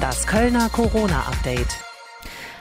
Das 0.00 0.26
Kölner 0.26 0.70
Corona-Update. 0.70 1.76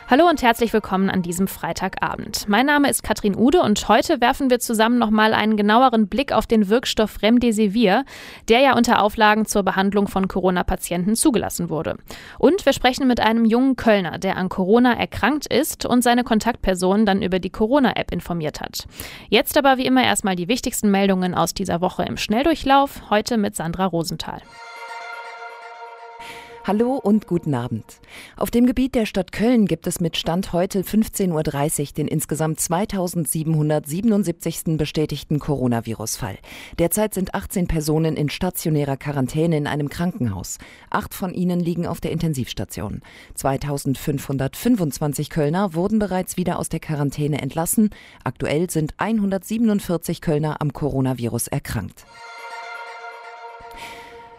Hallo 0.09 0.27
und 0.27 0.41
herzlich 0.41 0.73
willkommen 0.73 1.09
an 1.09 1.21
diesem 1.21 1.47
Freitagabend. 1.47 2.49
Mein 2.49 2.65
Name 2.65 2.89
ist 2.89 3.03
Katrin 3.03 3.37
Ude 3.37 3.61
und 3.61 3.87
heute 3.87 4.19
werfen 4.19 4.49
wir 4.49 4.59
zusammen 4.59 4.99
nochmal 4.99 5.33
einen 5.33 5.55
genaueren 5.55 6.09
Blick 6.09 6.33
auf 6.33 6.45
den 6.45 6.67
Wirkstoff 6.67 7.21
Remdesivir, 7.21 8.03
der 8.49 8.59
ja 8.59 8.75
unter 8.75 9.01
Auflagen 9.01 9.45
zur 9.45 9.63
Behandlung 9.63 10.09
von 10.09 10.27
Corona-Patienten 10.27 11.15
zugelassen 11.15 11.69
wurde. 11.69 11.95
Und 12.37 12.65
wir 12.65 12.73
sprechen 12.73 13.07
mit 13.07 13.21
einem 13.21 13.45
jungen 13.45 13.77
Kölner, 13.77 14.17
der 14.19 14.35
an 14.35 14.49
Corona 14.49 14.91
erkrankt 14.91 15.47
ist 15.47 15.85
und 15.85 16.03
seine 16.03 16.25
Kontaktpersonen 16.25 17.05
dann 17.05 17.21
über 17.21 17.39
die 17.39 17.49
Corona-App 17.49 18.11
informiert 18.11 18.59
hat. 18.59 18.87
Jetzt 19.29 19.57
aber 19.57 19.77
wie 19.77 19.85
immer 19.85 20.03
erstmal 20.03 20.35
die 20.35 20.49
wichtigsten 20.49 20.91
Meldungen 20.91 21.33
aus 21.33 21.53
dieser 21.53 21.79
Woche 21.79 22.03
im 22.03 22.17
Schnelldurchlauf, 22.17 23.09
heute 23.09 23.37
mit 23.37 23.55
Sandra 23.55 23.85
Rosenthal. 23.85 24.41
Hallo 26.63 26.93
und 26.93 27.25
guten 27.25 27.55
Abend. 27.55 27.99
Auf 28.37 28.51
dem 28.51 28.67
Gebiet 28.67 28.93
der 28.93 29.07
Stadt 29.07 29.31
Köln 29.31 29.65
gibt 29.65 29.87
es 29.87 29.99
mit 29.99 30.15
Stand 30.15 30.53
heute 30.53 30.81
15.30 30.81 31.31
Uhr 31.31 31.41
den 31.97 32.07
insgesamt 32.07 32.59
2777. 32.59 34.77
bestätigten 34.77 35.39
Coronavirus-Fall. 35.39 36.37
Derzeit 36.77 37.15
sind 37.15 37.33
18 37.33 37.65
Personen 37.65 38.15
in 38.15 38.29
stationärer 38.29 38.95
Quarantäne 38.95 39.57
in 39.57 39.65
einem 39.65 39.89
Krankenhaus. 39.89 40.59
Acht 40.91 41.15
von 41.15 41.33
ihnen 41.33 41.59
liegen 41.59 41.87
auf 41.87 41.99
der 41.99 42.11
Intensivstation. 42.11 43.01
2525 43.33 45.31
Kölner 45.31 45.73
wurden 45.73 45.97
bereits 45.97 46.37
wieder 46.37 46.59
aus 46.59 46.69
der 46.69 46.79
Quarantäne 46.79 47.41
entlassen. 47.41 47.89
Aktuell 48.23 48.69
sind 48.69 48.93
147 48.97 50.21
Kölner 50.21 50.61
am 50.61 50.73
Coronavirus 50.73 51.47
erkrankt. 51.47 52.05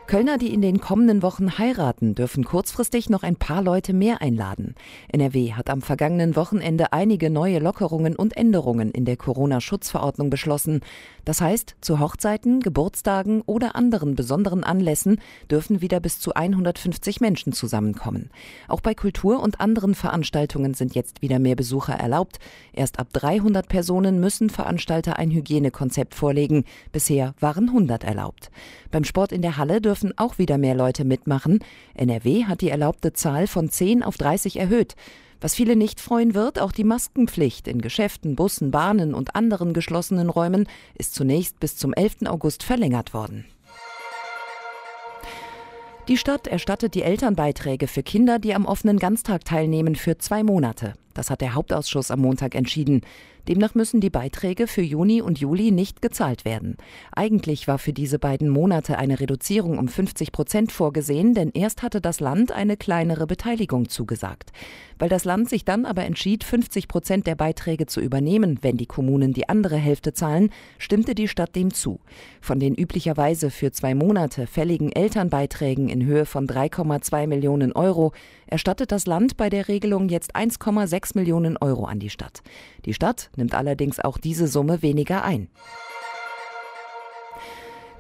Kölner, 0.07 0.37
die 0.37 0.53
in 0.53 0.61
den 0.61 0.81
kommenden 0.81 1.23
Wochen 1.23 1.59
heiraten, 1.59 2.15
dürfen 2.15 2.45
kurzfristig 2.45 3.09
noch 3.09 3.23
ein 3.23 3.37
paar 3.37 3.63
Leute 3.63 3.95
mehr 3.95 4.21
einladen. 4.21 4.75
NRW 5.09 5.53
hat 5.53 5.71
am 5.71 5.81
vergangenen 5.81 6.37
Wochenende 6.37 6.93
einige 6.93 7.31
neue 7.31 7.61
Lockerungen 7.61 8.17
und 8.17 8.37
Änderungen 8.37 8.91
in 8.91 9.05
der 9.05 9.17
Corona-Schutzverordnung 9.17 10.29
beschlossen. 10.29 10.81
Das 11.25 11.41
heißt, 11.41 11.77
zu 11.81 12.01
Hochzeiten, 12.01 12.61
Geburtstagen 12.61 13.43
oder 13.43 13.75
anderen 13.77 14.15
besonderen 14.15 14.65
Anlässen 14.65 15.21
dürfen 15.51 15.81
wieder 15.81 16.01
bis 16.01 16.19
zu 16.19 16.35
150 16.35 17.21
Menschen 17.21 17.53
zusammenkommen. 17.53 18.31
Auch 18.69 18.81
bei 18.81 18.95
Kultur 18.95 19.41
und 19.41 19.61
anderen 19.61 19.95
Veranstaltungen 19.95 20.75
sind 20.75 20.95
jetzt 20.95 21.23
wieder 21.23 21.39
mehr 21.39 21.57
Besucher 21.57 21.95
erlaubt. 21.95 22.39
Erst 22.73 22.99
ab 22.99 23.09
300 23.13 23.69
Personen 23.69 24.21
müssen 24.21 24.51
Veranstalter 24.51 25.17
ein 25.19 25.31
Hygienekonzept 25.31 26.15
vorlegen. 26.15 26.65
Bisher 26.91 27.35
waren 27.39 27.69
100 27.69 28.05
erlaubt. 28.05 28.51
Beim 28.91 29.05
Sport 29.05 29.33
in 29.33 29.43
der 29.43 29.57
Halle 29.57 29.81
dürfen 29.81 30.02
dürfen 30.03 30.19
auch 30.19 30.39
wieder 30.39 30.59
mehr 30.59 30.75
Leute 30.75 31.05
mitmachen. 31.05 31.61
NRW 31.95 32.45
hat 32.45 32.61
die 32.61 32.71
erlaubte 32.71 33.13
Zahl 33.13 33.47
von 33.47 33.71
10 33.71 34.03
auf 34.03 34.17
30 34.17 34.59
erhöht. 34.59 34.97
Was 35.41 35.55
viele 35.55 35.77
nicht 35.77 36.01
freuen 36.01 36.35
wird, 36.35 36.61
auch 36.61 36.73
die 36.73 36.85
Maskenpflicht 36.85 37.69
in 37.69 37.81
Geschäften, 37.81 38.37
Bussen, 38.37 38.71
Bahnen 38.71 39.15
und 39.15 39.35
anderen 39.35 39.73
geschlossenen 39.73 40.29
Räumen 40.29 40.69
ist 40.97 41.15
zunächst 41.15 41.61
bis 41.61 41.77
zum 41.77 41.93
11. 41.93 42.27
August 42.27 42.63
verlängert 42.63 43.15
worden. 43.15 43.45
Die 46.09 46.17
Stadt 46.17 46.49
erstattet 46.49 46.95
die 46.97 47.03
Elternbeiträge 47.03 47.87
für 47.87 48.03
Kinder, 48.03 48.41
die 48.41 48.55
am 48.55 48.67
offenen 48.67 48.99
Ganztag 48.99 49.45
teilnehmen, 49.45 49.95
für 49.95 50.19
zwei 50.19 50.43
Monate. 50.43 50.95
Das 51.15 51.31
hat 51.31 51.41
der 51.41 51.55
Hauptausschuss 51.55 52.11
am 52.11 52.21
Montag 52.21 52.55
entschieden. 52.55 53.03
Demnach 53.49 53.75
müssen 53.75 54.01
die 54.01 54.11
Beiträge 54.11 54.69
für 54.69 54.83
Juni 54.83 55.21
und 55.21 55.41
Juli 55.41 55.73
nicht 55.73 56.01
gezahlt 56.01 56.45
werden. 56.45 56.77
Eigentlich 57.11 57.67
war 57.67 57.79
für 57.79 57.93
diese 57.93 58.21
beiden 58.21 58.49
Monate 58.49 58.99
eine 58.99 59.19
Reduzierung 59.19 59.79
um 59.79 59.89
50 59.89 60.31
Prozent 60.31 60.71
vorgesehen, 60.71 61.35
denn 61.35 61.51
erst 61.53 61.83
hatte 61.83 62.01
das 62.01 62.21
Land 62.21 62.53
eine 62.53 62.77
kleinere 62.77 63.27
Beteiligung 63.27 63.89
zugesagt. 63.89 64.53
Weil 64.97 65.09
das 65.09 65.25
Land 65.25 65.49
sich 65.49 65.65
dann 65.65 65.87
aber 65.87 66.05
entschied, 66.05 66.45
50 66.45 66.87
Prozent 66.87 67.27
der 67.27 67.35
Beiträge 67.35 67.87
zu 67.87 68.01
übernehmen, 68.01 68.61
wenn 68.63 68.77
die 68.77 68.87
Kommunen 68.87 69.33
die 69.33 69.49
andere 69.49 69.77
Hälfte 69.77 70.13
zahlen, 70.13 70.51
stimmte 70.79 71.17
die 71.17 71.27
Stadt 71.27 71.57
dem 71.57 71.75
zu. 71.75 71.99
Von 72.41 72.61
den 72.61 72.77
üblicherweise 72.77 73.51
für 73.51 73.73
zwei 73.73 73.97
Monate 73.97 74.47
fälligen 74.47 74.93
Elternbeiträgen 74.93 75.89
in 75.89 76.05
Höhe 76.05 76.27
von 76.27 76.47
3,2 76.47 77.27
Millionen 77.27 77.73
Euro 77.73 78.13
erstattet 78.47 78.93
das 78.93 79.07
Land 79.07 79.37
bei 79.37 79.51
der 79.51 79.67
Regelung 79.67 80.09
jetzt 80.09 80.37
1,6 80.37 81.02
Millionen 81.15 81.57
Euro 81.57 81.85
an 81.85 81.99
die 81.99 82.11
Stadt. 82.11 82.43
Die 82.85 82.95
Stadt 82.95 83.31
nimmt 83.37 83.55
allerdings 83.55 84.01
auch 84.01 84.19
diese 84.19 84.49
Summe 84.49 84.83
weniger 84.83 85.25
ein. 85.25 85.49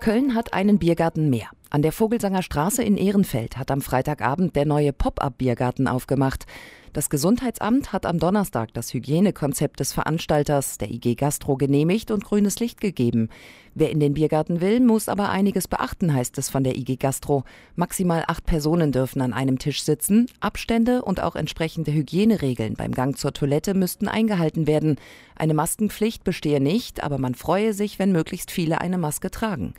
Köln 0.01 0.35
hat 0.35 0.53
einen 0.53 0.79
Biergarten 0.79 1.31
mehr. 1.31 1.49
An 1.71 1.83
der 1.83 1.93
Vogelsanger 1.93 2.43
Straße 2.43 2.83
in 2.83 2.97
Ehrenfeld 2.97 3.57
hat 3.57 3.71
am 3.71 3.81
Freitagabend 3.81 4.57
der 4.57 4.67
neue 4.67 4.93
Pop-up-Biergarten 4.93 5.87
aufgemacht. 5.87 6.45
Das 6.93 7.09
Gesundheitsamt 7.09 7.93
hat 7.93 8.05
am 8.05 8.19
Donnerstag 8.19 8.75
das 8.75 8.93
Hygienekonzept 8.93 9.81
des 9.81 9.93
Veranstalters, 9.93 10.77
der 10.77 10.91
IG 10.91 11.15
Gastro, 11.15 11.57
genehmigt 11.57 12.11
und 12.11 12.25
grünes 12.25 12.59
Licht 12.59 12.81
gegeben. 12.81 13.31
Wer 13.75 13.91
in 13.91 14.01
den 14.01 14.13
Biergarten 14.13 14.61
will, 14.61 14.81
muss 14.81 15.09
aber 15.09 15.31
einiges 15.31 15.67
beachten, 15.67 16.13
heißt 16.13 16.37
es 16.37 16.51
von 16.51 16.63
der 16.63 16.77
IG 16.77 16.97
Gastro. 16.97 17.45
Maximal 17.75 18.23
acht 18.27 18.45
Personen 18.45 18.93
dürfen 18.93 19.23
an 19.23 19.33
einem 19.33 19.59
Tisch 19.59 19.83
sitzen. 19.83 20.27
Abstände 20.41 21.03
und 21.03 21.23
auch 21.23 21.37
entsprechende 21.37 21.91
Hygieneregeln 21.91 22.75
beim 22.75 22.93
Gang 22.93 23.17
zur 23.17 23.33
Toilette 23.33 23.73
müssten 23.73 24.09
eingehalten 24.09 24.67
werden. 24.67 24.97
Eine 25.37 25.55
Maskenpflicht 25.55 26.23
bestehe 26.23 26.61
nicht, 26.61 27.03
aber 27.03 27.17
man 27.17 27.35
freue 27.35 27.73
sich, 27.73 27.99
wenn 27.99 28.13
möglichst 28.13 28.51
viele 28.51 28.81
eine 28.83 28.99
Maske 28.99 29.31
tragen. 29.31 29.73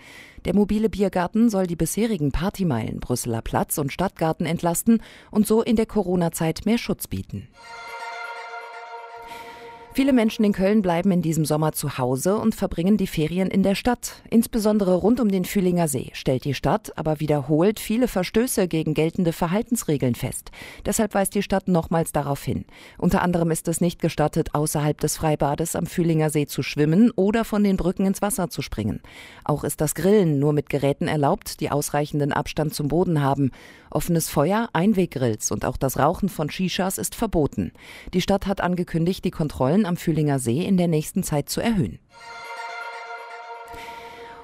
Der 0.46 0.56
mobile 0.56 0.90
Biergarten 0.90 1.52
soll 1.52 1.68
die 1.68 1.76
bisherigen 1.76 2.32
Partymeilen 2.32 3.00
Brüsseler 3.00 3.44
Platz 3.44 3.78
und 3.78 3.94
Stadtgarten 3.94 4.48
entlasten 4.48 5.03
und 5.30 5.46
so 5.46 5.62
in 5.62 5.76
der 5.76 5.86
Corona-Zeit 5.86 6.66
mehr 6.66 6.80
Schutz 6.80 7.08
bieten. 7.08 7.48
Viele 9.96 10.12
Menschen 10.12 10.44
in 10.44 10.54
Köln 10.54 10.81
bleiben 10.81 11.12
in 11.12 11.22
diesem 11.22 11.46
Sommer 11.46 11.72
zu 11.72 12.00
Hause 12.00 12.38
und 12.38 12.56
verbringen 12.56 12.98
die 12.98 13.06
Ferien 13.06 13.52
in 13.52 13.62
der 13.62 13.76
Stadt. 13.76 14.24
Insbesondere 14.31 14.96
rund 14.96 15.20
um 15.20 15.30
den 15.30 15.46
Fühlinger 15.46 15.88
See 15.88 16.09
stellt 16.14 16.46
die 16.46 16.56
Stadt 16.56 16.92
aber 16.96 17.20
wiederholt 17.20 17.80
viele 17.80 18.08
Verstöße 18.08 18.68
gegen 18.68 18.96
geltende 18.96 19.34
Verhaltensregeln 19.34 20.16
fest. 20.16 20.50
Deshalb 20.84 21.14
weist 21.14 21.36
die 21.36 21.44
Stadt 21.44 21.68
nochmals 21.68 22.12
darauf 22.12 22.44
hin. 22.44 22.66
Unter 22.98 23.22
anderem 23.22 23.52
ist 23.52 23.68
es 23.68 23.82
nicht 23.82 24.02
gestattet, 24.02 24.56
außerhalb 24.56 25.00
des 25.00 25.16
Freibades 25.16 25.76
am 25.76 25.86
Fühlinger 25.86 26.32
See 26.32 26.48
zu 26.48 26.64
schwimmen 26.64 27.12
oder 27.12 27.46
von 27.46 27.64
den 27.64 27.78
Brücken 27.78 28.08
ins 28.08 28.24
Wasser 28.24 28.50
zu 28.50 28.64
springen. 28.64 29.00
Auch 29.46 29.64
ist 29.64 29.80
das 29.80 29.94
Grillen 29.94 30.40
nur 30.40 30.53
mit 30.53 30.72
Geräten 30.72 31.08
erlaubt, 31.08 31.59
die 31.59 31.70
ausreichenden 31.70 32.34
Abstand 32.34 32.74
zum 32.74 32.88
Boden 32.88 33.22
haben. 33.22 33.52
Offenes 33.92 34.28
Feuer, 34.28 34.70
Einweggrills 34.74 35.52
und 35.52 35.66
auch 35.66 35.78
das 35.78 36.00
Rauchen 36.00 36.30
von 36.30 36.50
Shishas 36.50 36.98
ist 36.98 37.14
verboten. 37.14 37.74
Die 38.16 38.22
Stadt 38.22 38.48
hat 38.48 38.59
angekündigt, 38.59 39.24
die 39.24 39.30
Kontrollen 39.30 39.83
am 39.86 39.98
Fühlinger 39.98 40.40
See 40.40 40.66
in 40.66 40.78
der 40.78 40.88
nächsten 40.88 41.24
Zeit 41.24 41.50
zu 41.50 41.62
erhöhen. 41.62 42.00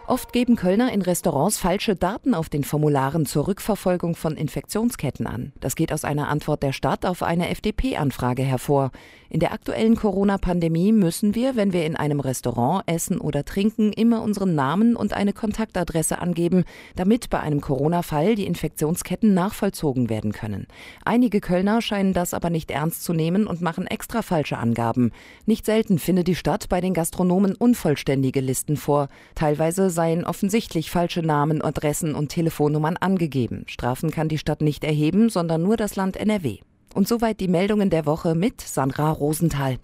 Oft 0.10 0.34
geben 0.34 0.56
Kölner 0.56 0.92
in 0.92 1.04
Restaurants 1.04 1.60
falsche 1.60 1.96
Daten 1.96 2.34
auf 2.34 2.50
den 2.50 2.64
Formularen 2.64 3.28
zur 3.28 3.48
Rückverfolgung 3.48 4.16
von 4.16 4.38
Infektionsketten 4.38 5.28
an. 5.28 5.54
Das 5.60 5.76
geht 5.76 5.94
aus 5.94 6.04
einer 6.04 6.30
Antwort 6.30 6.64
der 6.64 6.74
Stadt 6.74 7.06
auf 7.06 7.22
eine 7.22 7.50
FDP-Anfrage 7.50 8.42
hervor. 8.42 8.90
In 9.30 9.40
der 9.40 9.54
aktuellen 9.54 9.96
Corona-Pandemie 9.96 10.92
müssen 10.92 11.36
wir, 11.36 11.56
wenn 11.56 11.72
wir 11.72 11.86
in 11.86 11.96
einem 11.96 12.20
Restaurant 12.20 12.82
essen 12.88 13.20
oder 13.20 13.46
trinken, 13.46 13.94
immer 13.94 14.24
unseren 14.24 14.56
Namen 14.56 14.96
und 14.96 15.14
eine 15.14 15.34
Kontaktadresse 15.34 16.18
angeben, 16.18 16.64
damit 16.96 17.30
bei 17.30 17.40
einem 17.40 17.62
Corona-Fall 17.62 18.34
die 18.34 18.48
Infektionsketten 18.48 19.36
nachvollzogen 19.36 20.10
werden 20.10 20.32
können. 20.32 20.66
Einige 21.06 21.42
Kölner 21.42 21.84
scheinen 21.84 22.14
das 22.14 22.34
aber 22.34 22.50
nicht 22.50 22.72
ernst 22.72 23.04
zu 23.04 23.14
nehmen 23.14 23.46
und 23.46 23.62
machen 23.62 23.86
extra 23.86 24.24
falsche 24.24 24.58
Angaben. 24.58 25.12
Nicht 25.46 25.68
selten 25.68 26.00
findet 26.00 26.28
die 26.28 26.34
Stadt 26.34 26.68
bei 26.68 26.82
den 26.82 26.96
Gastronomen 26.96 27.54
unvollständige 27.54 28.42
Listen 28.42 28.76
vor. 28.76 29.10
Teilweise 29.36 29.92
seien 30.00 30.24
offensichtlich 30.24 30.92
falsche 30.92 31.22
Namen, 31.22 31.62
Adressen 31.62 32.16
und 32.16 32.30
Telefonnummern 32.30 32.96
angegeben. 32.96 33.66
Strafen 33.68 34.12
kann 34.12 34.30
die 34.30 34.38
Stadt 34.38 34.62
nicht 34.62 34.86
erheben, 34.86 35.28
sondern 35.28 35.62
nur 35.62 35.76
das 35.76 35.98
Land 35.98 36.16
NRW. 36.16 36.60
Und 36.94 37.10
soweit 37.10 37.42
die 37.42 37.50
Meldungen 37.50 37.90
der 37.90 38.06
Woche 38.06 38.34
mit 38.34 38.62
Sandra 38.62 39.12
Rosenthal. 39.12 39.76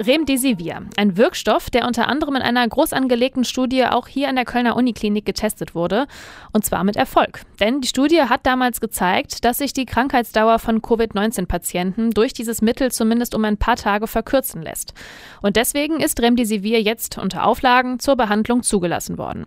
Remdesivir, 0.00 0.80
ein 0.96 1.18
Wirkstoff, 1.18 1.68
der 1.68 1.86
unter 1.86 2.08
anderem 2.08 2.36
in 2.36 2.42
einer 2.42 2.66
groß 2.66 2.94
angelegten 2.94 3.44
Studie 3.44 3.84
auch 3.84 4.08
hier 4.08 4.30
an 4.30 4.36
der 4.36 4.46
Kölner 4.46 4.74
Uniklinik 4.74 5.26
getestet 5.26 5.74
wurde. 5.74 6.06
Und 6.52 6.64
zwar 6.64 6.84
mit 6.84 6.96
Erfolg. 6.96 7.42
Denn 7.60 7.82
die 7.82 7.88
Studie 7.88 8.22
hat 8.22 8.46
damals 8.46 8.80
gezeigt, 8.80 9.44
dass 9.44 9.58
sich 9.58 9.74
die 9.74 9.84
Krankheitsdauer 9.84 10.58
von 10.58 10.80
Covid-19-Patienten 10.80 12.12
durch 12.12 12.32
dieses 12.32 12.62
Mittel 12.62 12.90
zumindest 12.90 13.34
um 13.34 13.44
ein 13.44 13.58
paar 13.58 13.76
Tage 13.76 14.06
verkürzen 14.06 14.62
lässt. 14.62 14.94
Und 15.42 15.56
deswegen 15.56 16.00
ist 16.00 16.20
Remdesivir 16.22 16.80
jetzt 16.80 17.18
unter 17.18 17.44
Auflagen 17.44 17.98
zur 17.98 18.16
Behandlung 18.16 18.62
zugelassen 18.62 19.18
worden. 19.18 19.44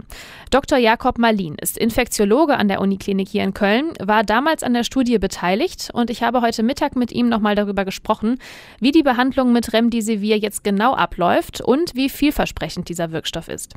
Dr. 0.52 0.78
Jakob 0.78 1.18
Malin 1.18 1.56
ist 1.60 1.80
Infektiologe 1.80 2.58
an 2.58 2.68
der 2.68 2.80
Uniklinik 2.80 3.28
hier 3.28 3.44
in 3.44 3.56
Köln, 3.56 3.94
war 4.00 4.24
damals 4.24 4.62
an 4.62 4.76
der 4.76 4.84
Studie 4.84 5.18
beteiligt 5.18 5.90
und 5.94 6.12
ich 6.12 6.22
habe 6.22 6.42
heute 6.42 6.62
Mittag 6.62 6.96
mit 6.96 7.12
ihm 7.12 7.28
nochmal 7.28 7.56
darüber 7.56 7.86
gesprochen, 7.86 8.38
wie 8.80 8.92
die 8.92 9.02
Behandlung 9.02 9.52
mit 9.52 9.74
Remdesivir 9.74 10.43
jetzt 10.44 10.64
genau 10.64 10.94
abläuft 10.94 11.62
und 11.62 11.96
wie 11.96 12.10
vielversprechend 12.10 12.90
dieser 12.90 13.12
Wirkstoff 13.12 13.48
ist. 13.48 13.74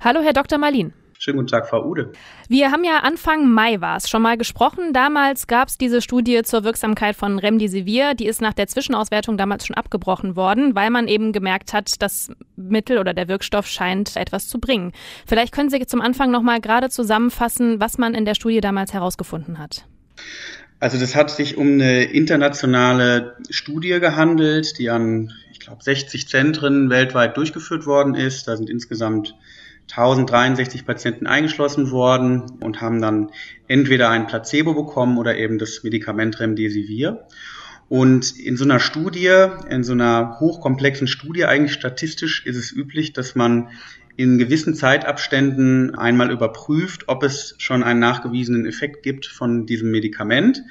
Hallo, 0.00 0.20
Herr 0.22 0.32
Dr. 0.32 0.58
Malin. 0.58 0.94
Schönen 1.20 1.38
guten 1.38 1.48
Tag, 1.48 1.68
Frau 1.68 1.84
Ude. 1.84 2.12
Wir 2.48 2.70
haben 2.70 2.84
ja 2.84 2.98
Anfang 2.98 3.50
Mai 3.50 3.80
war 3.80 3.96
es 3.96 4.08
schon 4.08 4.22
mal 4.22 4.38
gesprochen. 4.38 4.92
Damals 4.92 5.48
gab 5.48 5.66
es 5.66 5.76
diese 5.76 6.00
Studie 6.00 6.42
zur 6.44 6.62
Wirksamkeit 6.62 7.16
von 7.16 7.40
Remdesivir. 7.40 8.14
Die 8.14 8.26
ist 8.26 8.40
nach 8.40 8.54
der 8.54 8.68
Zwischenauswertung 8.68 9.36
damals 9.36 9.66
schon 9.66 9.74
abgebrochen 9.74 10.36
worden, 10.36 10.76
weil 10.76 10.90
man 10.90 11.08
eben 11.08 11.32
gemerkt 11.32 11.72
hat, 11.72 12.00
das 12.00 12.30
Mittel 12.54 12.98
oder 12.98 13.14
der 13.14 13.26
Wirkstoff 13.26 13.66
scheint 13.66 14.16
etwas 14.16 14.46
zu 14.46 14.60
bringen. 14.60 14.92
Vielleicht 15.26 15.52
können 15.52 15.70
Sie 15.70 15.84
zum 15.86 16.00
Anfang 16.00 16.30
noch 16.30 16.42
mal 16.42 16.60
gerade 16.60 16.88
zusammenfassen, 16.88 17.80
was 17.80 17.98
man 17.98 18.14
in 18.14 18.24
der 18.24 18.36
Studie 18.36 18.60
damals 18.60 18.92
herausgefunden 18.92 19.58
hat. 19.58 19.86
Also 20.78 20.98
das 20.98 21.16
hat 21.16 21.30
sich 21.30 21.56
um 21.56 21.72
eine 21.72 22.04
internationale 22.04 23.36
Studie 23.50 23.98
gehandelt, 23.98 24.78
die 24.78 24.90
an, 24.90 25.32
glaube, 25.68 25.84
60 25.84 26.28
Zentren 26.28 26.90
weltweit 26.90 27.36
durchgeführt 27.36 27.86
worden 27.86 28.14
ist. 28.14 28.48
Da 28.48 28.56
sind 28.56 28.70
insgesamt 28.70 29.34
1063 29.90 30.84
Patienten 30.84 31.26
eingeschlossen 31.26 31.90
worden 31.90 32.44
und 32.60 32.80
haben 32.80 33.00
dann 33.00 33.30
entweder 33.68 34.10
ein 34.10 34.26
Placebo 34.26 34.74
bekommen 34.74 35.18
oder 35.18 35.36
eben 35.36 35.58
das 35.58 35.82
Medikament 35.82 36.40
Remdesivir. 36.40 37.26
Und 37.88 38.38
in 38.38 38.56
so 38.56 38.64
einer 38.64 38.80
Studie, 38.80 39.46
in 39.70 39.82
so 39.82 39.92
einer 39.92 40.38
hochkomplexen 40.40 41.06
Studie, 41.06 41.44
eigentlich 41.44 41.72
statistisch 41.72 42.44
ist 42.44 42.56
es 42.56 42.72
üblich, 42.72 43.12
dass 43.14 43.34
man 43.34 43.68
in 44.16 44.36
gewissen 44.36 44.74
Zeitabständen 44.74 45.94
einmal 45.94 46.30
überprüft, 46.30 47.04
ob 47.08 47.22
es 47.22 47.54
schon 47.58 47.82
einen 47.82 48.00
nachgewiesenen 48.00 48.66
Effekt 48.66 49.02
gibt 49.02 49.26
von 49.26 49.64
diesem 49.64 49.90
Medikament. 49.90 50.62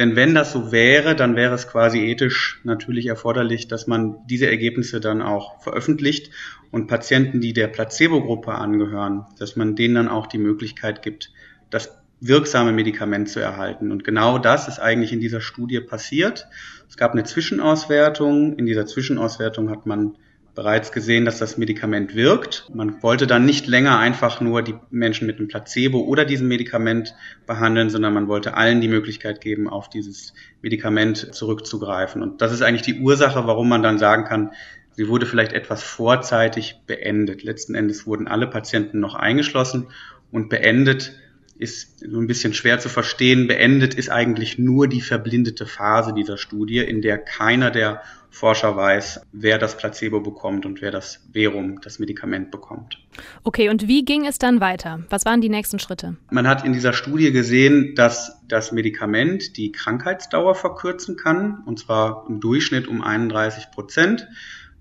Denn 0.00 0.16
wenn 0.16 0.34
das 0.34 0.52
so 0.52 0.72
wäre, 0.72 1.14
dann 1.14 1.36
wäre 1.36 1.54
es 1.54 1.68
quasi 1.68 1.98
ethisch 1.98 2.58
natürlich 2.64 3.04
erforderlich, 3.04 3.68
dass 3.68 3.86
man 3.86 4.16
diese 4.30 4.46
Ergebnisse 4.46 4.98
dann 4.98 5.20
auch 5.20 5.60
veröffentlicht 5.60 6.30
und 6.70 6.86
Patienten, 6.86 7.42
die 7.42 7.52
der 7.52 7.68
Placebo-Gruppe 7.68 8.54
angehören, 8.54 9.26
dass 9.38 9.56
man 9.56 9.76
denen 9.76 9.96
dann 9.96 10.08
auch 10.08 10.26
die 10.26 10.38
Möglichkeit 10.38 11.02
gibt, 11.02 11.34
das 11.68 11.98
wirksame 12.18 12.72
Medikament 12.72 13.28
zu 13.28 13.40
erhalten. 13.40 13.92
Und 13.92 14.02
genau 14.02 14.38
das 14.38 14.68
ist 14.68 14.78
eigentlich 14.78 15.12
in 15.12 15.20
dieser 15.20 15.42
Studie 15.42 15.80
passiert. 15.80 16.48
Es 16.88 16.96
gab 16.96 17.12
eine 17.12 17.24
Zwischenauswertung. 17.24 18.56
In 18.56 18.64
dieser 18.64 18.86
Zwischenauswertung 18.86 19.68
hat 19.68 19.84
man 19.84 20.16
bereits 20.54 20.92
gesehen, 20.92 21.24
dass 21.24 21.38
das 21.38 21.58
Medikament 21.58 22.14
wirkt. 22.14 22.68
Man 22.74 23.02
wollte 23.02 23.26
dann 23.26 23.44
nicht 23.44 23.66
länger 23.66 23.98
einfach 23.98 24.40
nur 24.40 24.62
die 24.62 24.74
Menschen 24.90 25.26
mit 25.26 25.38
einem 25.38 25.48
Placebo 25.48 26.00
oder 26.00 26.24
diesem 26.24 26.48
Medikament 26.48 27.14
behandeln, 27.46 27.90
sondern 27.90 28.14
man 28.14 28.28
wollte 28.28 28.54
allen 28.54 28.80
die 28.80 28.88
Möglichkeit 28.88 29.40
geben, 29.40 29.68
auf 29.68 29.88
dieses 29.88 30.34
Medikament 30.62 31.34
zurückzugreifen. 31.34 32.22
Und 32.22 32.42
das 32.42 32.52
ist 32.52 32.62
eigentlich 32.62 32.82
die 32.82 33.00
Ursache, 33.00 33.46
warum 33.46 33.68
man 33.68 33.82
dann 33.82 33.98
sagen 33.98 34.24
kann, 34.24 34.50
sie 34.92 35.08
wurde 35.08 35.26
vielleicht 35.26 35.52
etwas 35.52 35.82
vorzeitig 35.82 36.80
beendet. 36.86 37.42
Letzten 37.42 37.74
Endes 37.74 38.06
wurden 38.06 38.28
alle 38.28 38.46
Patienten 38.46 39.00
noch 39.00 39.14
eingeschlossen 39.14 39.88
und 40.30 40.48
beendet 40.48 41.12
ist 41.60 42.00
so 42.00 42.18
ein 42.18 42.26
bisschen 42.26 42.54
schwer 42.54 42.80
zu 42.80 42.88
verstehen. 42.88 43.46
Beendet 43.46 43.92
ist 43.92 44.08
eigentlich 44.08 44.58
nur 44.58 44.88
die 44.88 45.02
verblindete 45.02 45.66
Phase 45.66 46.14
dieser 46.14 46.38
Studie, 46.38 46.78
in 46.78 47.02
der 47.02 47.18
keiner 47.18 47.70
der 47.70 48.00
Forscher 48.30 48.76
weiß, 48.76 49.20
wer 49.32 49.58
das 49.58 49.76
Placebo 49.76 50.20
bekommt 50.20 50.64
und 50.64 50.80
wer 50.80 50.90
das 50.90 51.20
Verum, 51.32 51.80
das 51.82 51.98
Medikament 51.98 52.50
bekommt. 52.50 52.98
Okay, 53.42 53.68
und 53.68 53.88
wie 53.88 54.04
ging 54.04 54.24
es 54.24 54.38
dann 54.38 54.60
weiter? 54.60 55.00
Was 55.10 55.26
waren 55.26 55.42
die 55.42 55.48
nächsten 55.50 55.78
Schritte? 55.78 56.16
Man 56.30 56.48
hat 56.48 56.64
in 56.64 56.72
dieser 56.72 56.94
Studie 56.94 57.30
gesehen, 57.30 57.94
dass 57.94 58.40
das 58.48 58.72
Medikament 58.72 59.58
die 59.58 59.70
Krankheitsdauer 59.70 60.54
verkürzen 60.54 61.16
kann, 61.16 61.62
und 61.66 61.78
zwar 61.78 62.24
im 62.28 62.40
Durchschnitt 62.40 62.88
um 62.88 63.02
31 63.02 63.70
Prozent. 63.70 64.26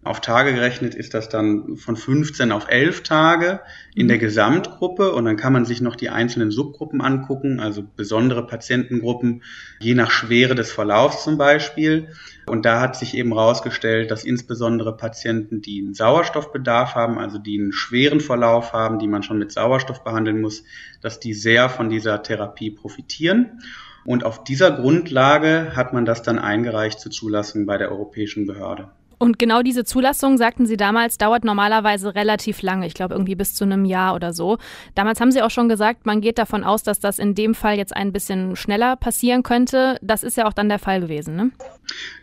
Auf 0.02 0.22
Tage 0.22 0.54
gerechnet 0.54 0.96
ist 0.96 1.14
das 1.14 1.28
dann 1.28 1.76
von 1.76 1.98
15 1.98 2.54
auf 2.54 2.70
11 2.70 3.04
Tage 3.04 3.60
in 3.94 4.08
der 4.08 4.16
mhm. 4.16 4.22
Gesamtgruppe 4.22 5.12
und 5.12 5.26
dann 5.26 5.36
kann 5.36 5.52
man 5.52 5.66
sich 5.66 5.82
noch 5.82 5.98
die 5.98 6.10
einzelnen 6.10 6.52
Subgruppen 6.52 7.02
angucken, 7.02 7.60
also 7.60 7.84
besondere 7.98 8.48
Patientengruppen, 8.48 9.44
je 9.82 9.96
nach 9.96 10.10
Schwere 10.10 10.56
des 10.56 10.72
Verlaufs 10.72 11.26
zum 11.26 11.38
Beispiel. 11.38 12.08
Und 12.48 12.64
da 12.66 12.80
hat 12.80 12.96
sich 12.96 13.14
eben 13.14 13.34
herausgestellt, 13.34 14.10
dass 14.10 14.24
insbesondere 14.24 14.96
Patienten, 14.96 15.62
die 15.62 15.82
einen 15.82 15.94
Sauerstoffbedarf 15.94 16.96
haben, 16.96 17.20
also 17.20 17.38
die 17.38 17.60
einen 17.60 17.74
schweren 17.74 18.22
Verlauf 18.22 18.72
haben, 18.72 19.00
die 19.00 19.08
man 19.08 19.22
schon 19.22 19.38
mit 19.38 19.52
Sauerstoff 19.52 20.06
behandeln 20.06 20.40
muss, 20.40 20.64
dass 21.02 21.20
die 21.20 21.34
sehr 21.34 21.68
von 21.68 21.90
dieser 21.90 22.24
Therapie 22.24 22.72
profitieren. 22.72 23.60
Und 24.06 24.24
auf 24.24 24.46
dieser 24.46 24.72
Grundlage 24.72 25.76
hat 25.76 25.92
man 25.92 26.06
das 26.06 26.24
dann 26.24 26.40
eingereicht 26.40 27.02
zur 27.02 27.12
Zulassung 27.12 27.66
bei 27.66 27.78
der 27.78 27.92
Europäischen 27.92 28.48
Behörde. 28.48 28.92
Und 29.20 29.38
genau 29.38 29.62
diese 29.62 29.84
Zulassung, 29.84 30.38
sagten 30.38 30.66
Sie 30.66 30.78
damals, 30.78 31.18
dauert 31.18 31.44
normalerweise 31.44 32.16
relativ 32.16 32.62
lange. 32.62 32.88
Ich 32.88 32.94
glaube, 32.94 33.16
irgendwie 33.16 33.36
bis 33.36 33.54
zu 33.54 33.66
einem 33.66 33.84
Jahr 33.84 34.16
oder 34.16 34.32
so. 34.32 34.58
Damals 34.96 35.20
haben 35.20 35.34
Sie 35.34 35.42
auch 35.42 35.52
schon 35.52 35.68
gesagt, 35.68 36.06
man 36.06 36.22
geht 36.22 36.38
davon 36.38 36.64
aus, 36.64 36.84
dass 36.84 37.02
das 37.02 37.20
in 37.20 37.36
dem 37.36 37.54
Fall 37.54 37.76
jetzt 37.76 37.94
ein 37.94 38.14
bisschen 38.14 38.56
schneller 38.56 38.96
passieren 38.96 39.44
könnte. 39.44 39.98
Das 40.02 40.24
ist 40.24 40.38
ja 40.38 40.48
auch 40.48 40.54
dann 40.54 40.70
der 40.70 40.80
Fall 40.80 41.02
gewesen, 41.02 41.36
ne? 41.36 41.52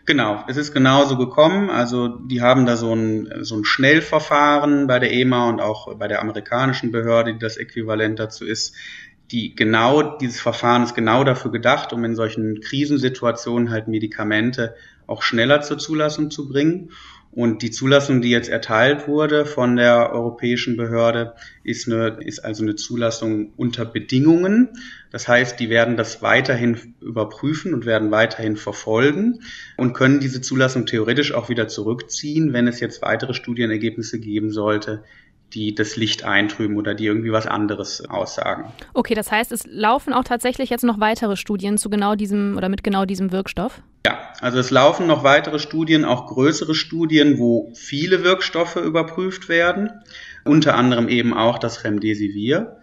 Genau, 0.07 0.43
es 0.47 0.57
ist 0.57 0.73
genauso 0.73 1.17
gekommen. 1.17 1.69
Also 1.69 2.07
die 2.07 2.41
haben 2.41 2.65
da 2.65 2.75
so 2.77 2.93
ein, 2.93 3.31
so 3.41 3.57
ein 3.57 3.63
Schnellverfahren 3.63 4.87
bei 4.87 4.97
der 4.97 5.13
EMA 5.13 5.49
und 5.49 5.61
auch 5.61 5.93
bei 5.97 6.07
der 6.07 6.21
amerikanischen 6.21 6.91
Behörde, 6.91 7.33
die 7.33 7.39
das 7.39 7.57
Äquivalent 7.57 8.17
dazu 8.17 8.43
ist 8.43 8.75
die 9.31 9.55
genau, 9.55 10.17
dieses 10.17 10.39
Verfahren 10.39 10.83
ist 10.83 10.95
genau 10.95 11.23
dafür 11.25 11.51
gedacht, 11.51 11.91
um 11.91 12.05
in 12.05 12.15
solchen 12.15 12.61
Krisensituationen 12.61 13.71
halt 13.71 13.87
Medikamente 13.87 14.75
auch 15.07 15.23
schneller 15.23 15.61
zur 15.61 15.77
Zulassung 15.77 16.29
zu 16.29 16.47
bringen. 16.47 16.91
Und 17.31 17.61
die 17.61 17.69
Zulassung, 17.69 18.21
die 18.21 18.31
jetzt 18.31 18.49
erteilt 18.49 19.07
wurde 19.07 19.45
von 19.45 19.75
der 19.75 20.11
europäischen 20.11 20.75
Behörde, 20.75 21.35
ist, 21.63 21.87
eine, 21.87 22.17
ist 22.21 22.39
also 22.39 22.63
eine 22.63 22.75
Zulassung 22.75 23.53
unter 23.57 23.85
Bedingungen. 23.85 24.69
Das 25.11 25.27
heißt, 25.27 25.59
die 25.59 25.69
werden 25.69 25.97
das 25.97 26.21
weiterhin 26.23 26.95
überprüfen 26.99 27.73
und 27.75 27.85
werden 27.85 28.09
weiterhin 28.09 28.55
verfolgen 28.57 29.41
und 29.75 29.93
können 29.93 30.19
diese 30.19 30.41
Zulassung 30.41 30.87
theoretisch 30.87 31.31
auch 31.33 31.47
wieder 31.47 31.67
zurückziehen, 31.67 32.53
wenn 32.53 32.67
es 32.67 32.79
jetzt 32.79 33.01
weitere 33.03 33.35
Studienergebnisse 33.35 34.19
geben 34.19 34.49
sollte, 34.49 35.03
die 35.53 35.75
das 35.75 35.95
Licht 35.95 36.23
eintrüben 36.23 36.75
oder 36.75 36.93
die 36.93 37.05
irgendwie 37.05 37.31
was 37.31 37.45
anderes 37.45 38.03
aussagen. 38.09 38.65
Okay, 38.93 39.13
das 39.13 39.31
heißt, 39.31 39.51
es 39.51 39.65
laufen 39.67 40.11
auch 40.11 40.23
tatsächlich 40.23 40.69
jetzt 40.69 40.83
noch 40.83 40.99
weitere 40.99 41.35
Studien 41.35 41.77
zu 41.77 41.89
genau 41.89 42.15
diesem 42.15 42.57
oder 42.57 42.67
mit 42.67 42.83
genau 42.83 43.05
diesem 43.05 43.31
Wirkstoff? 43.31 43.81
Ja, 44.07 44.31
also 44.39 44.57
es 44.57 44.71
laufen 44.71 45.05
noch 45.05 45.25
weitere 45.25 45.59
Studien, 45.59 46.05
auch 46.05 46.27
größere 46.27 46.75
Studien, 46.75 47.39
wo 47.39 47.73
viele 47.75 48.23
Wirkstoffe 48.23 48.77
überprüft 48.77 49.49
werden, 49.49 49.89
unter 50.45 50.75
anderem 50.75 51.09
eben 51.09 51.33
auch 51.33 51.59
das 51.59 51.83
Remdesivir. 51.83 52.77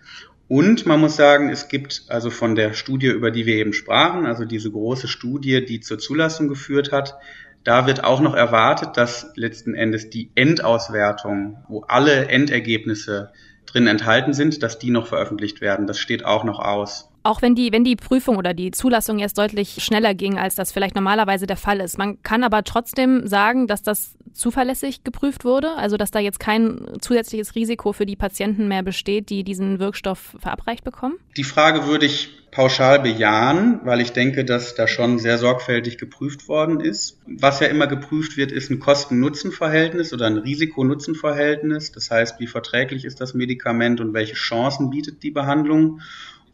Und 0.48 0.84
man 0.84 1.00
muss 1.00 1.16
sagen, 1.16 1.48
es 1.48 1.68
gibt 1.68 2.02
also 2.08 2.28
von 2.28 2.54
der 2.54 2.74
Studie, 2.74 3.06
über 3.06 3.30
die 3.30 3.46
wir 3.46 3.54
eben 3.54 3.72
sprachen, 3.72 4.26
also 4.26 4.44
diese 4.44 4.70
große 4.70 5.08
Studie, 5.08 5.64
die 5.64 5.80
zur 5.80 5.98
Zulassung 5.98 6.48
geführt 6.48 6.92
hat, 6.92 7.14
da 7.62 7.86
wird 7.86 8.04
auch 8.04 8.20
noch 8.20 8.34
erwartet, 8.34 8.98
dass 8.98 9.32
letzten 9.34 9.72
Endes 9.72 10.10
die 10.10 10.30
Endauswertung, 10.34 11.64
wo 11.68 11.84
alle 11.88 12.28
Endergebnisse 12.28 13.32
drin 13.64 13.86
enthalten 13.86 14.34
sind, 14.34 14.62
dass 14.62 14.78
die 14.78 14.90
noch 14.90 15.06
veröffentlicht 15.06 15.62
werden. 15.62 15.86
Das 15.86 15.98
steht 15.98 16.26
auch 16.26 16.44
noch 16.44 16.58
aus. 16.58 17.08
Auch 17.24 17.42
wenn 17.42 17.54
die, 17.54 17.72
wenn 17.72 17.84
die 17.84 17.96
Prüfung 17.96 18.36
oder 18.36 18.54
die 18.54 18.70
Zulassung 18.70 19.18
jetzt 19.18 19.38
deutlich 19.38 19.82
schneller 19.82 20.14
ging, 20.14 20.38
als 20.38 20.54
das 20.54 20.72
vielleicht 20.72 20.94
normalerweise 20.94 21.46
der 21.46 21.56
Fall 21.56 21.80
ist. 21.80 21.98
Man 21.98 22.22
kann 22.22 22.44
aber 22.44 22.62
trotzdem 22.64 23.26
sagen, 23.26 23.66
dass 23.66 23.82
das 23.82 24.14
zuverlässig 24.34 25.04
geprüft 25.04 25.44
wurde, 25.44 25.74
also 25.76 25.96
dass 25.96 26.10
da 26.10 26.18
jetzt 26.18 26.38
kein 26.38 26.86
zusätzliches 27.00 27.54
Risiko 27.54 27.92
für 27.92 28.04
die 28.04 28.16
Patienten 28.16 28.68
mehr 28.68 28.82
besteht, 28.82 29.30
die 29.30 29.42
diesen 29.42 29.78
Wirkstoff 29.78 30.36
verabreicht 30.38 30.84
bekommen? 30.84 31.14
Die 31.36 31.44
Frage 31.44 31.86
würde 31.86 32.06
ich 32.06 32.30
pauschal 32.50 33.00
bejahen, 33.00 33.80
weil 33.84 34.00
ich 34.00 34.12
denke, 34.12 34.44
dass 34.44 34.74
da 34.76 34.86
schon 34.86 35.18
sehr 35.18 35.38
sorgfältig 35.38 35.98
geprüft 35.98 36.46
worden 36.46 36.78
ist. 36.78 37.18
Was 37.26 37.58
ja 37.58 37.66
immer 37.66 37.88
geprüft 37.88 38.36
wird, 38.36 38.52
ist 38.52 38.70
ein 38.70 38.78
Kosten-Nutzen-Verhältnis 38.78 40.12
oder 40.12 40.26
ein 40.26 40.38
Risiko-Nutzen-Verhältnis. 40.38 41.90
Das 41.90 42.10
heißt, 42.12 42.38
wie 42.38 42.46
verträglich 42.46 43.04
ist 43.04 43.20
das 43.20 43.34
Medikament 43.34 44.00
und 44.00 44.14
welche 44.14 44.34
Chancen 44.34 44.90
bietet 44.90 45.24
die 45.24 45.32
Behandlung. 45.32 46.00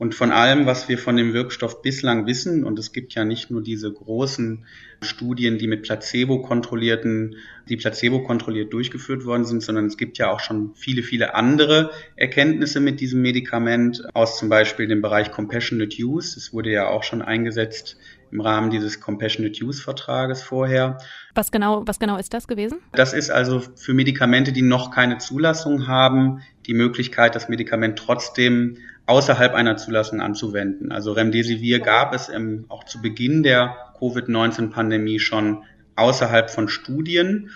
Und 0.00 0.14
von 0.14 0.33
allem, 0.33 0.64
was 0.64 0.88
wir 0.88 0.97
von 0.97 1.14
dem 1.19 1.35
Wirkstoff 1.35 1.83
bislang 1.83 2.26
wissen, 2.26 2.64
und 2.64 2.78
es 2.78 2.95
gibt 2.95 3.12
ja 3.12 3.26
nicht 3.26 3.50
nur 3.50 3.62
diese 3.62 3.92
großen 3.92 4.64
Studien, 5.02 5.59
die 5.59 5.66
mit 5.66 5.83
Placebo 5.83 6.40
kontrollierten, 6.40 7.37
die 7.69 7.76
Placebo 7.76 8.23
kontrolliert 8.23 8.73
durchgeführt 8.73 9.26
worden 9.26 9.45
sind, 9.45 9.62
sondern 9.62 9.85
es 9.85 9.99
gibt 9.99 10.16
ja 10.16 10.30
auch 10.30 10.40
schon 10.40 10.73
viele, 10.75 11.02
viele 11.02 11.35
andere 11.35 11.90
Erkenntnisse 12.16 12.80
mit 12.80 13.00
diesem 13.00 13.21
Medikament 13.21 14.02
aus 14.14 14.38
zum 14.38 14.49
Beispiel 14.49 14.88
dem 14.88 15.02
Bereich 15.02 15.33
Compassionate 15.33 15.95
Use. 16.02 16.35
Es 16.38 16.54
wurde 16.54 16.71
ja 16.71 16.88
auch 16.88 17.02
schon 17.02 17.21
eingesetzt 17.21 17.99
im 18.33 18.40
Rahmen 18.40 18.71
dieses 18.71 19.00
Compassionate 19.00 19.62
Use 19.62 19.83
Vertrages 19.83 20.42
vorher. 20.42 20.97
Was 21.35 21.50
genau, 21.50 21.83
was 21.87 21.99
genau 21.99 22.16
ist 22.16 22.33
das 22.33 22.49
gewesen? 22.49 22.78
Das 22.92 23.12
ist 23.12 23.30
also 23.30 23.61
für 23.76 23.92
Medikamente, 23.92 24.52
die 24.52 24.62
noch 24.62 24.92
keine 24.92 25.19
Zulassung 25.19 25.88
haben, 25.88 26.40
die 26.66 26.73
Möglichkeit, 26.75 27.35
das 27.35 27.50
Medikament 27.50 27.99
trotzdem 27.99 28.78
außerhalb 29.10 29.54
einer 29.54 29.76
Zulassung 29.76 30.20
anzuwenden. 30.20 30.92
Also 30.92 31.10
Remdesivir 31.10 31.80
gab 31.80 32.14
es 32.14 32.28
im, 32.28 32.66
auch 32.68 32.84
zu 32.84 33.02
Beginn 33.02 33.42
der 33.42 33.76
Covid-19-Pandemie 33.98 35.18
schon 35.18 35.64
außerhalb 35.96 36.48
von 36.48 36.68
Studien. 36.68 37.50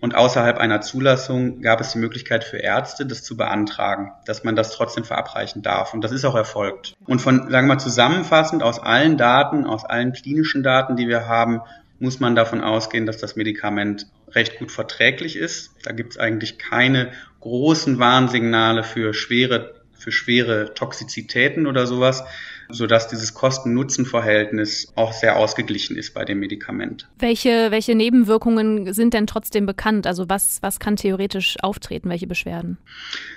Und 0.00 0.14
außerhalb 0.14 0.56
einer 0.56 0.80
Zulassung 0.80 1.62
gab 1.62 1.80
es 1.80 1.92
die 1.92 1.98
Möglichkeit 1.98 2.44
für 2.44 2.58
Ärzte, 2.58 3.06
das 3.06 3.24
zu 3.24 3.36
beantragen, 3.36 4.12
dass 4.24 4.44
man 4.44 4.54
das 4.54 4.70
trotzdem 4.70 5.04
verabreichen 5.04 5.62
darf. 5.62 5.92
Und 5.92 6.02
das 6.02 6.12
ist 6.12 6.24
auch 6.24 6.36
erfolgt. 6.36 6.94
Und 7.06 7.20
von, 7.20 7.50
sagen 7.50 7.66
wir 7.66 7.74
mal, 7.74 7.80
zusammenfassend 7.80 8.62
aus 8.62 8.78
allen 8.78 9.18
Daten, 9.18 9.66
aus 9.66 9.84
allen 9.84 10.12
klinischen 10.12 10.62
Daten, 10.62 10.94
die 10.94 11.08
wir 11.08 11.26
haben, 11.26 11.60
muss 11.98 12.20
man 12.20 12.36
davon 12.36 12.62
ausgehen, 12.62 13.04
dass 13.04 13.18
das 13.18 13.34
Medikament 13.34 14.06
recht 14.30 14.60
gut 14.60 14.70
verträglich 14.70 15.34
ist. 15.34 15.72
Da 15.82 15.92
gibt 15.92 16.12
es 16.12 16.18
eigentlich 16.18 16.56
keine 16.56 17.10
großen 17.40 17.98
Warnsignale 17.98 18.84
für 18.84 19.12
schwere, 19.12 19.79
für 20.00 20.12
schwere 20.12 20.74
Toxizitäten 20.74 21.66
oder 21.66 21.86
sowas 21.86 22.24
sodass 22.72 23.08
dieses 23.08 23.34
Kosten-Nutzen-Verhältnis 23.34 24.92
auch 24.96 25.12
sehr 25.12 25.36
ausgeglichen 25.36 25.96
ist 25.96 26.14
bei 26.14 26.24
dem 26.24 26.38
Medikament. 26.38 27.08
Welche, 27.18 27.70
welche 27.70 27.94
Nebenwirkungen 27.94 28.92
sind 28.92 29.14
denn 29.14 29.26
trotzdem 29.26 29.66
bekannt? 29.66 30.06
Also 30.06 30.28
was, 30.28 30.58
was 30.62 30.78
kann 30.78 30.96
theoretisch 30.96 31.56
auftreten? 31.62 32.08
Welche 32.08 32.26
Beschwerden? 32.26 32.78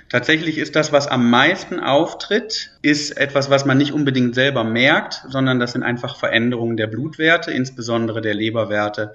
Tatsächlich 0.08 0.58
ist 0.58 0.76
das, 0.76 0.92
was 0.92 1.06
am 1.06 1.30
meisten 1.30 1.80
auftritt, 1.80 2.70
ist 2.82 3.16
etwas, 3.16 3.50
was 3.50 3.64
man 3.64 3.78
nicht 3.78 3.92
unbedingt 3.92 4.34
selber 4.34 4.64
merkt, 4.64 5.24
sondern 5.28 5.58
das 5.58 5.72
sind 5.72 5.82
einfach 5.82 6.16
Veränderungen 6.18 6.76
der 6.76 6.86
Blutwerte, 6.86 7.50
insbesondere 7.50 8.20
der 8.20 8.34
Leberwerte, 8.34 9.12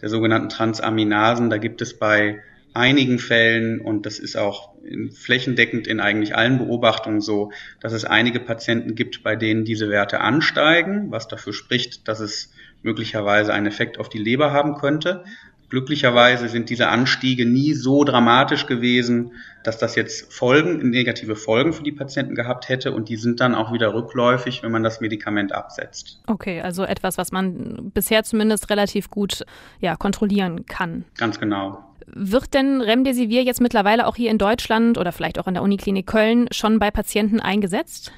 der 0.00 0.08
sogenannten 0.08 0.48
Transaminasen. 0.48 1.50
Da 1.50 1.58
gibt 1.58 1.82
es 1.82 1.98
bei 1.98 2.40
einigen 2.74 3.18
Fällen, 3.18 3.80
und 3.80 4.06
das 4.06 4.18
ist 4.18 4.36
auch 4.36 4.70
flächendeckend 5.12 5.86
in 5.86 6.00
eigentlich 6.00 6.36
allen 6.36 6.58
Beobachtungen 6.58 7.20
so, 7.20 7.52
dass 7.80 7.92
es 7.92 8.04
einige 8.04 8.40
Patienten 8.40 8.94
gibt, 8.94 9.22
bei 9.22 9.36
denen 9.36 9.64
diese 9.64 9.88
Werte 9.88 10.20
ansteigen, 10.20 11.10
was 11.10 11.28
dafür 11.28 11.52
spricht, 11.52 12.08
dass 12.08 12.20
es 12.20 12.52
möglicherweise 12.82 13.52
einen 13.52 13.66
Effekt 13.66 13.98
auf 13.98 14.08
die 14.08 14.18
Leber 14.18 14.52
haben 14.52 14.74
könnte. 14.74 15.24
Glücklicherweise 15.68 16.48
sind 16.48 16.68
diese 16.68 16.88
Anstiege 16.88 17.46
nie 17.46 17.74
so 17.74 18.02
dramatisch 18.02 18.66
gewesen, 18.66 19.32
dass 19.62 19.78
das 19.78 19.94
jetzt 19.94 20.32
Folgen, 20.32 20.90
negative 20.90 21.36
Folgen 21.36 21.72
für 21.72 21.84
die 21.84 21.92
Patienten 21.92 22.34
gehabt 22.34 22.68
hätte 22.68 22.90
und 22.90 23.08
die 23.08 23.16
sind 23.16 23.40
dann 23.40 23.54
auch 23.54 23.72
wieder 23.72 23.94
rückläufig, 23.94 24.64
wenn 24.64 24.72
man 24.72 24.82
das 24.82 25.00
Medikament 25.00 25.52
absetzt. 25.52 26.22
Okay, 26.26 26.60
also 26.60 26.82
etwas, 26.82 27.18
was 27.18 27.30
man 27.30 27.92
bisher 27.94 28.24
zumindest 28.24 28.68
relativ 28.68 29.10
gut 29.10 29.44
ja, 29.78 29.94
kontrollieren 29.94 30.66
kann. 30.66 31.04
Ganz 31.16 31.38
genau. 31.38 31.89
Wird 32.14 32.54
denn 32.54 32.80
Remdesivir 32.80 33.42
jetzt 33.42 33.60
mittlerweile 33.60 34.06
auch 34.06 34.16
hier 34.16 34.30
in 34.30 34.38
Deutschland 34.38 34.98
oder 34.98 35.12
vielleicht 35.12 35.38
auch 35.38 35.46
in 35.46 35.54
der 35.54 35.62
Uniklinik 35.62 36.06
Köln 36.06 36.48
schon 36.50 36.78
bei 36.78 36.90
Patienten 36.90 37.40
eingesetzt? 37.40 38.12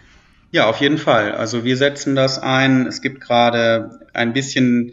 Ja, 0.50 0.68
auf 0.68 0.80
jeden 0.80 0.98
Fall. 0.98 1.32
Also 1.32 1.64
wir 1.64 1.76
setzen 1.76 2.14
das 2.14 2.38
ein. 2.38 2.86
Es 2.86 3.00
gibt 3.00 3.20
gerade 3.20 4.00
ein 4.12 4.32
bisschen 4.32 4.92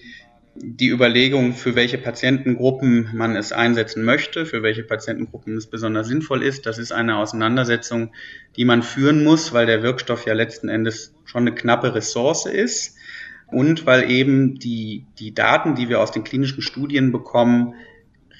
die 0.55 0.89
Überlegung, 0.89 1.53
für 1.53 1.75
welche 1.75 1.97
Patientengruppen 1.97 3.09
man 3.13 3.35
es 3.35 3.51
einsetzen 3.51 4.03
möchte, 4.03 4.45
für 4.45 4.63
welche 4.63 4.83
Patientengruppen 4.83 5.55
es 5.57 5.67
besonders 5.67 6.07
sinnvoll 6.07 6.43
ist. 6.43 6.65
Das 6.65 6.77
ist 6.77 6.91
eine 6.91 7.17
Auseinandersetzung, 7.17 8.11
die 8.55 8.65
man 8.65 8.83
führen 8.83 9.23
muss, 9.23 9.53
weil 9.53 9.65
der 9.65 9.83
Wirkstoff 9.83 10.25
ja 10.25 10.33
letzten 10.33 10.69
Endes 10.69 11.13
schon 11.25 11.41
eine 11.41 11.55
knappe 11.55 11.95
Ressource 11.95 12.45
ist 12.45 12.95
und 13.47 13.85
weil 13.85 14.09
eben 14.09 14.59
die, 14.59 15.05
die 15.17 15.33
Daten, 15.33 15.75
die 15.75 15.89
wir 15.89 16.01
aus 16.01 16.11
den 16.11 16.23
klinischen 16.23 16.61
Studien 16.61 17.11
bekommen, 17.11 17.73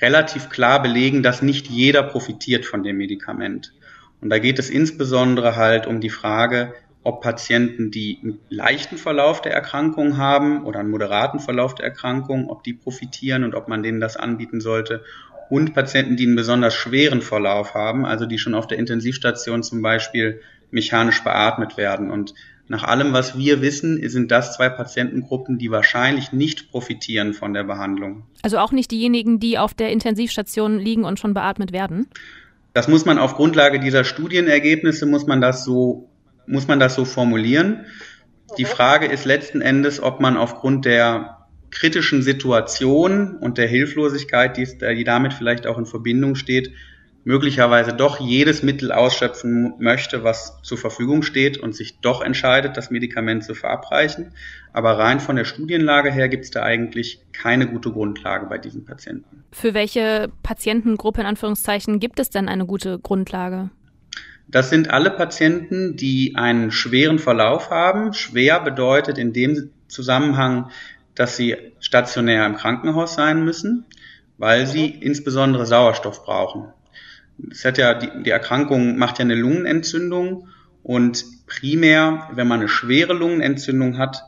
relativ 0.01 0.50
klar 0.50 0.82
belegen, 0.82 1.24
dass 1.24 1.41
nicht 1.41 1.68
jeder 1.68 2.03
profitiert 2.03 2.65
von 2.65 2.84
dem 2.84 2.98
Medikament. 2.98 3.74
Und 4.22 4.29
da 4.29 4.39
geht 4.39 4.60
es 4.60 4.70
insbesondere 4.70 5.56
halt 5.56 5.88
um 5.88 6.01
die 6.01 6.10
Frage, 6.10 6.74
ob 7.03 7.22
Patienten, 7.22 7.91
die 7.91 8.20
einen 8.22 8.39
leichten 8.50 8.98
Verlauf 8.98 9.41
der 9.41 9.53
Erkrankung 9.53 10.18
haben 10.18 10.65
oder 10.65 10.79
einen 10.79 10.89
moderaten 10.89 11.39
Verlauf 11.39 11.75
der 11.75 11.86
Erkrankung, 11.86 12.50
ob 12.50 12.63
die 12.63 12.74
profitieren 12.74 13.44
und 13.44 13.56
ob 13.56 13.68
man 13.68 13.84
denen 13.84 14.01
das 14.01 14.18
anbieten 14.18 14.60
sollte. 14.60 15.03
Und 15.50 15.74
Patienten, 15.74 16.18
die 16.18 16.25
einen 16.25 16.36
besonders 16.36 16.75
schweren 16.75 17.22
Verlauf 17.22 17.74
haben, 17.74 18.06
also 18.06 18.25
die 18.25 18.38
schon 18.38 18.53
auf 18.53 18.68
der 18.68 18.77
Intensivstation 18.77 19.63
zum 19.63 19.82
Beispiel 19.82 20.41
mechanisch 20.72 21.24
beatmet 21.24 21.77
werden. 21.77 22.12
Und 22.12 22.36
nach 22.69 22.83
allem, 22.83 23.13
was 23.13 23.35
wir 23.35 23.61
wissen, 23.61 24.07
sind 24.09 24.29
das 24.29 24.55
zwei 24.55 24.69
Patientengruppen, 24.69 25.57
die 25.57 25.71
wahrscheinlich 25.71 26.31
nicht 26.31 26.69
profitieren 26.69 27.33
von 27.33 27.53
der 27.53 27.63
Behandlung. 27.63 28.27
Also 28.43 28.59
auch 28.59 28.71
nicht 28.71 28.91
diejenigen, 28.91 29.39
die 29.39 29.57
auf 29.57 29.73
der 29.73 29.89
Intensivstation 29.91 30.77
liegen 30.77 31.03
und 31.03 31.19
schon 31.19 31.33
beatmet 31.33 31.71
werden? 31.71 32.07
Das 32.73 32.88
muss 32.88 33.05
man 33.05 33.17
auf 33.17 33.33
Grundlage 33.33 33.79
dieser 33.79 34.03
Studienergebnisse, 34.03 35.07
muss 35.07 35.25
man 35.25 35.41
das 35.41 35.65
so, 35.65 36.09
muss 36.45 36.67
man 36.67 36.79
das 36.79 36.93
so 36.93 37.05
formulieren. 37.05 37.85
Die 38.59 38.65
Frage 38.65 39.07
ist 39.07 39.25
letzten 39.25 39.61
Endes, 39.61 40.01
ob 40.01 40.19
man 40.19 40.38
aufgrund 40.38 40.85
der 40.85 41.47
kritischen 41.71 42.21
Situation 42.21 43.35
und 43.35 43.57
der 43.57 43.67
Hilflosigkeit, 43.67 44.57
die, 44.57 44.67
die 44.95 45.03
damit 45.03 45.33
vielleicht 45.33 45.65
auch 45.65 45.79
in 45.79 45.88
Verbindung 45.88 46.35
steht, 46.35 46.71
möglicherweise 47.23 47.93
doch 47.93 48.19
jedes 48.19 48.63
Mittel 48.63 48.91
ausschöpfen 48.91 49.73
möchte, 49.79 50.23
was 50.23 50.61
zur 50.63 50.77
Verfügung 50.77 51.21
steht 51.21 51.57
und 51.57 51.75
sich 51.75 51.99
doch 51.99 52.21
entscheidet, 52.21 52.77
das 52.77 52.91
Medikament 52.91 53.43
zu 53.43 53.55
verabreichen. 53.55 54.33
Aber 54.71 54.97
rein 54.97 55.19
von 55.19 55.35
der 55.35 55.45
Studienlage 55.45 56.11
her 56.11 56.29
gibt 56.29 56.45
es 56.45 56.51
da 56.51 56.63
eigentlich 56.63 57.21
keine 57.33 57.67
gute 57.67 57.91
Grundlage 57.91 58.45
bei 58.45 58.57
diesen 58.57 58.85
Patienten. 58.85 59.43
Für 59.51 59.73
welche 59.73 60.31
Patientengruppe 60.43 61.21
in 61.21 61.27
Anführungszeichen 61.27 61.99
gibt 61.99 62.19
es 62.19 62.29
denn 62.29 62.47
eine 62.47 62.65
gute 62.65 62.99
Grundlage? 62.99 63.69
Das 64.47 64.69
sind 64.69 64.89
alle 64.89 65.11
Patienten, 65.11 65.95
die 65.95 66.33
einen 66.35 66.71
schweren 66.71 67.19
Verlauf 67.19 67.69
haben. 67.69 68.13
Schwer 68.13 68.59
bedeutet 68.61 69.17
in 69.17 69.33
dem 69.33 69.69
Zusammenhang, 69.88 70.71
dass 71.13 71.38
sie 71.38 71.55
stationär 71.79 72.45
im 72.45 72.55
Krankenhaus 72.55 73.13
sein 73.13 73.43
müssen, 73.43 73.85
weil 74.38 74.65
sie 74.65 74.88
insbesondere 74.88 75.65
Sauerstoff 75.65 76.23
brauchen 76.23 76.73
es 77.51 77.65
hat 77.65 77.77
ja, 77.77 77.93
die, 77.93 78.24
die 78.24 78.29
Erkrankung 78.29 78.98
macht 78.98 79.19
ja 79.19 79.25
eine 79.25 79.36
Lungenentzündung 79.36 80.48
und 80.84 81.25
primär, 81.48 82.29
wenn 82.34 82.48
man 82.48 82.60
eine 82.60 82.69
schwere 82.69 83.13
Lungenentzündung 83.13 83.98
hat, 83.98 84.24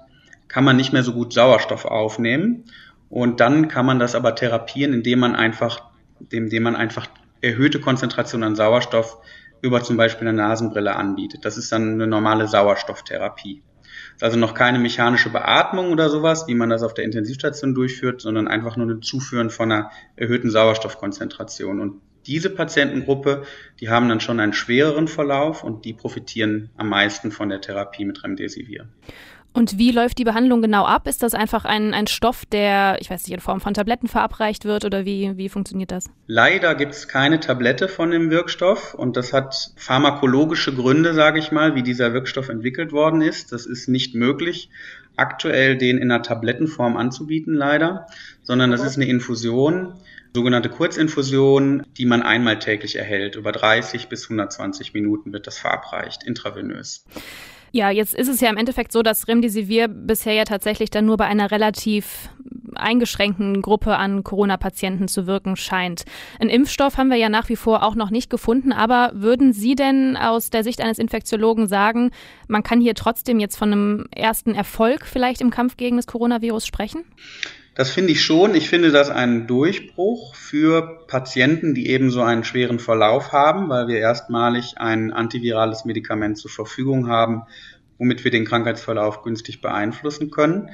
kann 0.47 0.63
man 0.63 0.75
nicht 0.75 0.91
mehr 0.91 1.03
so 1.03 1.13
gut 1.13 1.33
Sauerstoff 1.33 1.85
aufnehmen. 1.85 2.65
Und 3.09 3.39
dann 3.39 3.67
kann 3.67 3.85
man 3.85 3.99
das 3.99 4.15
aber 4.15 4.35
therapieren, 4.35 4.93
indem 4.93 5.19
man 5.19 5.35
einfach, 5.35 5.89
indem 6.29 6.63
man 6.63 6.75
einfach 6.75 7.07
erhöhte 7.41 7.79
Konzentration 7.79 8.43
an 8.43 8.55
Sauerstoff 8.55 9.17
über 9.61 9.81
zum 9.83 9.97
Beispiel 9.97 10.27
eine 10.27 10.37
Nasenbrille 10.37 10.95
anbietet. 10.95 11.45
Das 11.45 11.57
ist 11.57 11.71
dann 11.71 11.93
eine 11.93 12.07
normale 12.07 12.47
Sauerstofftherapie. 12.47 13.63
Das 14.13 14.17
ist 14.17 14.23
also 14.23 14.39
noch 14.39 14.53
keine 14.53 14.79
mechanische 14.79 15.29
Beatmung 15.29 15.91
oder 15.91 16.09
sowas, 16.09 16.47
wie 16.47 16.55
man 16.55 16.69
das 16.69 16.83
auf 16.83 16.93
der 16.93 17.05
Intensivstation 17.05 17.73
durchführt, 17.73 18.21
sondern 18.21 18.47
einfach 18.47 18.77
nur 18.77 18.87
ein 18.87 19.01
Zuführen 19.01 19.49
von 19.49 19.71
einer 19.71 19.91
erhöhten 20.15 20.49
Sauerstoffkonzentration. 20.49 21.79
Und 21.79 22.01
diese 22.25 22.49
Patientengruppe, 22.49 23.43
die 23.79 23.89
haben 23.89 24.09
dann 24.09 24.19
schon 24.19 24.39
einen 24.39 24.53
schwereren 24.53 25.07
Verlauf 25.07 25.63
und 25.63 25.85
die 25.85 25.93
profitieren 25.93 26.69
am 26.77 26.89
meisten 26.89 27.31
von 27.31 27.49
der 27.49 27.61
Therapie 27.61 28.05
mit 28.05 28.23
Remdesivir. 28.23 28.87
Und 29.53 29.77
wie 29.77 29.91
läuft 29.91 30.17
die 30.17 30.23
Behandlung 30.23 30.61
genau 30.61 30.85
ab? 30.85 31.07
Ist 31.07 31.23
das 31.23 31.33
einfach 31.33 31.65
ein, 31.65 31.93
ein 31.93 32.07
Stoff, 32.07 32.45
der, 32.45 32.97
ich 33.01 33.09
weiß 33.09 33.23
nicht, 33.23 33.33
in 33.33 33.41
Form 33.41 33.59
von 33.59 33.73
Tabletten 33.73 34.07
verabreicht 34.07 34.63
wird 34.63 34.85
oder 34.85 35.03
wie, 35.03 35.35
wie 35.35 35.49
funktioniert 35.49 35.91
das? 35.91 36.05
Leider 36.27 36.73
gibt 36.73 36.93
es 36.93 37.09
keine 37.09 37.41
Tablette 37.41 37.89
von 37.89 38.11
dem 38.11 38.29
Wirkstoff 38.29 38.93
und 38.93 39.17
das 39.17 39.33
hat 39.33 39.73
pharmakologische 39.75 40.73
Gründe, 40.73 41.13
sage 41.13 41.39
ich 41.39 41.51
mal, 41.51 41.75
wie 41.75 41.83
dieser 41.83 42.13
Wirkstoff 42.13 42.47
entwickelt 42.47 42.93
worden 42.93 43.21
ist. 43.21 43.51
Das 43.51 43.65
ist 43.65 43.89
nicht 43.89 44.15
möglich, 44.15 44.69
aktuell 45.17 45.77
den 45.77 45.97
in 45.97 46.09
einer 46.09 46.23
Tablettenform 46.23 46.95
anzubieten, 46.95 47.53
leider, 47.53 48.07
sondern 48.43 48.71
das 48.71 48.85
ist 48.85 48.95
eine 48.95 49.07
Infusion, 49.07 49.95
sogenannte 50.33 50.69
Kurzinfusion, 50.69 51.83
die 51.97 52.05
man 52.05 52.21
einmal 52.21 52.59
täglich 52.59 52.95
erhält. 52.95 53.35
Über 53.35 53.51
30 53.51 54.07
bis 54.07 54.23
120 54.25 54.93
Minuten 54.93 55.33
wird 55.33 55.47
das 55.47 55.57
verabreicht, 55.57 56.23
intravenös. 56.23 57.05
Ja, 57.73 57.89
jetzt 57.89 58.13
ist 58.13 58.27
es 58.27 58.41
ja 58.41 58.49
im 58.49 58.57
Endeffekt 58.57 58.91
so, 58.91 59.01
dass 59.01 59.29
Remdesivir 59.29 59.87
bisher 59.87 60.33
ja 60.33 60.43
tatsächlich 60.43 60.89
dann 60.89 61.05
nur 61.05 61.15
bei 61.15 61.25
einer 61.25 61.51
relativ 61.51 62.29
eingeschränkten 62.75 63.61
Gruppe 63.61 63.95
an 63.95 64.23
Corona-Patienten 64.23 65.07
zu 65.07 65.25
wirken 65.25 65.55
scheint. 65.55 66.03
Einen 66.39 66.49
Impfstoff 66.49 66.97
haben 66.97 67.09
wir 67.09 67.17
ja 67.17 67.29
nach 67.29 67.47
wie 67.47 67.55
vor 67.55 67.83
auch 67.83 67.95
noch 67.95 68.09
nicht 68.09 68.29
gefunden, 68.29 68.73
aber 68.73 69.11
würden 69.13 69.53
Sie 69.53 69.75
denn 69.75 70.17
aus 70.17 70.49
der 70.49 70.63
Sicht 70.63 70.81
eines 70.81 70.99
Infektiologen 70.99 71.67
sagen, 71.67 72.11
man 72.47 72.63
kann 72.63 72.81
hier 72.81 72.95
trotzdem 72.95 73.39
jetzt 73.39 73.57
von 73.57 73.71
einem 73.71 74.05
ersten 74.13 74.53
Erfolg 74.53 75.05
vielleicht 75.05 75.41
im 75.41 75.49
Kampf 75.49 75.77
gegen 75.77 75.95
das 75.95 76.07
Coronavirus 76.07 76.65
sprechen? 76.65 77.05
Das 77.73 77.89
finde 77.89 78.11
ich 78.11 78.21
schon. 78.21 78.53
Ich 78.53 78.69
finde 78.69 78.91
das 78.91 79.09
einen 79.09 79.47
Durchbruch 79.47 80.35
für 80.35 81.05
Patienten, 81.07 81.73
die 81.73 81.89
eben 81.89 82.11
so 82.11 82.21
einen 82.21 82.43
schweren 82.43 82.79
Verlauf 82.79 83.31
haben, 83.31 83.69
weil 83.69 83.87
wir 83.87 83.97
erstmalig 83.97 84.73
ein 84.77 85.13
antivirales 85.13 85.85
Medikament 85.85 86.37
zur 86.37 86.51
Verfügung 86.51 87.07
haben, 87.07 87.43
womit 87.97 88.25
wir 88.25 88.31
den 88.31 88.45
Krankheitsverlauf 88.45 89.23
günstig 89.23 89.61
beeinflussen 89.61 90.31
können. 90.31 90.69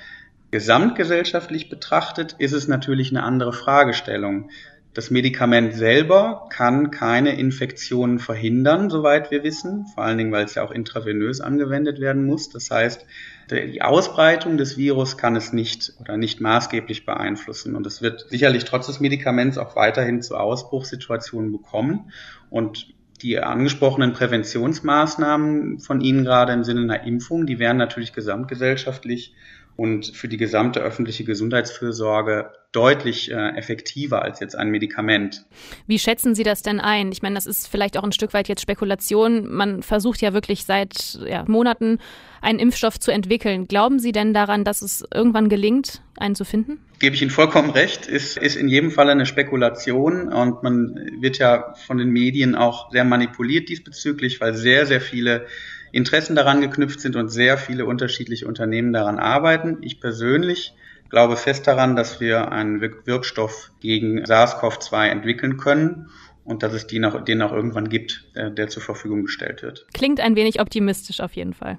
Gesamtgesellschaftlich 0.50 1.70
betrachtet 1.70 2.36
ist 2.40 2.54
es 2.54 2.68
natürlich 2.68 3.12
eine 3.12 3.24
andere 3.24 3.54
Fragestellung. 3.54 4.50
Das 4.96 5.12
Medikament 5.12 5.76
selber 5.76 6.48
kann 6.50 6.90
keine 6.90 7.38
Infektionen 7.38 8.18
verhindern, 8.18 8.90
soweit 8.90 9.30
wir 9.30 9.44
wissen, 9.44 9.86
vor 9.94 10.04
allen 10.04 10.18
Dingen, 10.18 10.32
weil 10.32 10.46
es 10.46 10.56
ja 10.56 10.64
auch 10.64 10.72
intravenös 10.72 11.42
angewendet 11.42 12.00
werden 12.00 12.26
muss. 12.26 12.50
Das 12.50 12.72
heißt, 12.72 13.06
Die 13.50 13.82
Ausbreitung 13.82 14.58
des 14.58 14.78
Virus 14.78 15.18
kann 15.18 15.38
es 15.38 15.54
nicht 15.54 15.94
oder 16.02 16.18
nicht 16.18 16.42
maßgeblich 16.42 17.06
beeinflussen. 17.06 17.76
Und 17.76 17.88
es 17.88 18.02
wird 18.02 18.30
sicherlich 18.30 18.66
trotz 18.66 18.88
des 18.88 19.00
Medikaments 19.00 19.58
auch 19.58 19.76
weiterhin 19.76 20.22
zu 20.22 20.36
Ausbruchssituationen 20.36 21.52
bekommen. 21.54 22.12
Und 22.50 22.94
die 23.22 23.40
angesprochenen 23.40 24.12
Präventionsmaßnahmen 24.14 25.80
von 25.80 26.02
Ihnen 26.02 26.24
gerade 26.24 26.54
im 26.54 26.64
Sinne 26.64 26.82
einer 26.82 27.04
Impfung, 27.04 27.46
die 27.46 27.58
wären 27.58 27.78
natürlich 27.78 28.14
gesamtgesellschaftlich 28.14 29.34
und 29.78 30.08
für 30.08 30.28
die 30.28 30.38
gesamte 30.38 30.82
öffentliche 30.82 31.24
Gesundheitsfürsorge 31.24 32.52
deutlich 32.72 33.32
äh, 33.32 33.50
effektiver 33.56 34.24
als 34.24 34.40
jetzt 34.40 34.56
ein 34.56 34.70
Medikament. 34.70 35.46
Wie 35.86 36.00
schätzen 36.00 36.36
Sie 36.36 36.44
das 36.44 36.64
denn 36.64 36.80
ein? 36.80 37.12
Ich 37.12 37.22
meine, 37.22 37.36
das 37.36 37.46
ist 37.46 37.68
vielleicht 37.68 37.98
auch 37.98 38.04
ein 38.04 38.12
Stück 38.12 38.34
weit 38.34 38.48
jetzt 38.48 38.62
Spekulation. 38.62 39.48
Man 39.50 39.84
versucht 39.84 40.22
ja 40.22 40.34
wirklich 40.34 40.66
seit 40.66 41.20
ja, 41.26 41.46
Monaten 41.48 42.00
einen 42.42 42.60
Impfstoff 42.60 43.00
zu 43.00 43.12
entwickeln. 43.12 43.68
Glauben 43.68 44.00
Sie 44.00 44.12
denn 44.12 44.34
daran, 44.34 44.64
dass 44.64 44.82
es 44.82 45.06
irgendwann 45.14 45.48
gelingt, 45.48 46.02
einen 46.18 46.36
zu 46.36 46.44
finden? 46.44 46.80
Gebe 47.00 47.16
ich 47.16 47.22
Ihnen 47.22 47.32
vollkommen 47.32 47.70
recht, 47.70 48.08
ist, 48.08 48.38
ist 48.38 48.56
in 48.56 48.68
jedem 48.68 48.90
Fall 48.90 49.10
eine 49.10 49.28
Spekulation 49.28 50.34
und 50.34 50.64
man 50.64 50.96
wird 51.20 51.38
ja 51.38 51.76
von 51.86 52.00
den 52.00 52.10
Medien 52.10 52.56
auch 52.56 52.92
sehr 52.92 53.04
manipuliert 53.04 53.70
diesbezüglich, 53.70 54.42
weil 54.42 54.56
sehr, 54.56 54.88
sehr 54.88 55.02
viele 55.02 55.46
Interessen 55.92 56.36
daran 56.36 56.62
geknüpft 56.62 57.00
sind 57.00 57.16
und 57.16 57.30
sehr 57.30 57.58
viele 57.58 57.86
unterschiedliche 57.86 58.48
Unternehmen 58.48 58.94
daran 58.94 59.20
arbeiten. 59.20 59.78
Ich 59.82 60.00
persönlich 60.00 60.74
glaube 61.10 61.38
fest 61.38 61.68
daran, 61.68 61.96
dass 61.96 62.20
wir 62.20 62.52
einen 62.52 62.82
Wirkstoff 62.82 63.72
gegen 63.80 64.24
SARS-CoV-2 64.24 65.08
entwickeln 65.08 65.58
können 65.58 66.10
und 66.44 66.64
dass 66.64 66.74
es 66.74 66.88
den 66.88 67.04
auch, 67.06 67.24
den 67.24 67.42
auch 67.42 67.52
irgendwann 67.52 67.90
gibt, 67.90 68.24
der, 68.36 68.50
der, 68.50 68.70
zur 68.70 68.82
Verfügung 68.82 69.24
gestellt 69.24 69.64
wird. 69.64 69.86
Klingt 69.94 70.22
ein 70.22 70.36
wenig 70.36 70.62
optimistisch 70.62 71.20
auf 71.20 71.34
jeden 71.34 71.54
Fall. 71.54 71.78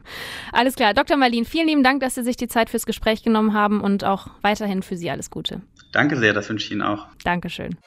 Alles 0.52 0.74
klar. 0.74 0.92
Dr. 0.92 1.16
Marlin, 1.16 1.46
vielen 1.46 1.68
lieben 1.68 1.82
Dank, 1.82 2.00
dass 2.00 2.14
Sie 2.14 2.22
sich 2.22 2.36
die 2.36 2.48
Zeit 2.48 2.68
fürs 2.68 2.84
Gespräch 2.84 3.22
genommen 3.22 3.54
haben 3.54 3.80
und 3.80 4.04
auch 4.04 4.28
weiterhin 4.42 4.82
für 4.82 4.96
Sie 4.96 5.10
alles 5.10 5.30
Gute. 5.30 5.62
Danke 5.92 6.16
sehr, 6.18 6.34
das 6.34 6.50
wünsche 6.50 6.66
ich 6.66 6.72
Ihnen 6.72 6.82
auch. 6.82 7.06
Dankeschön. 7.24 7.78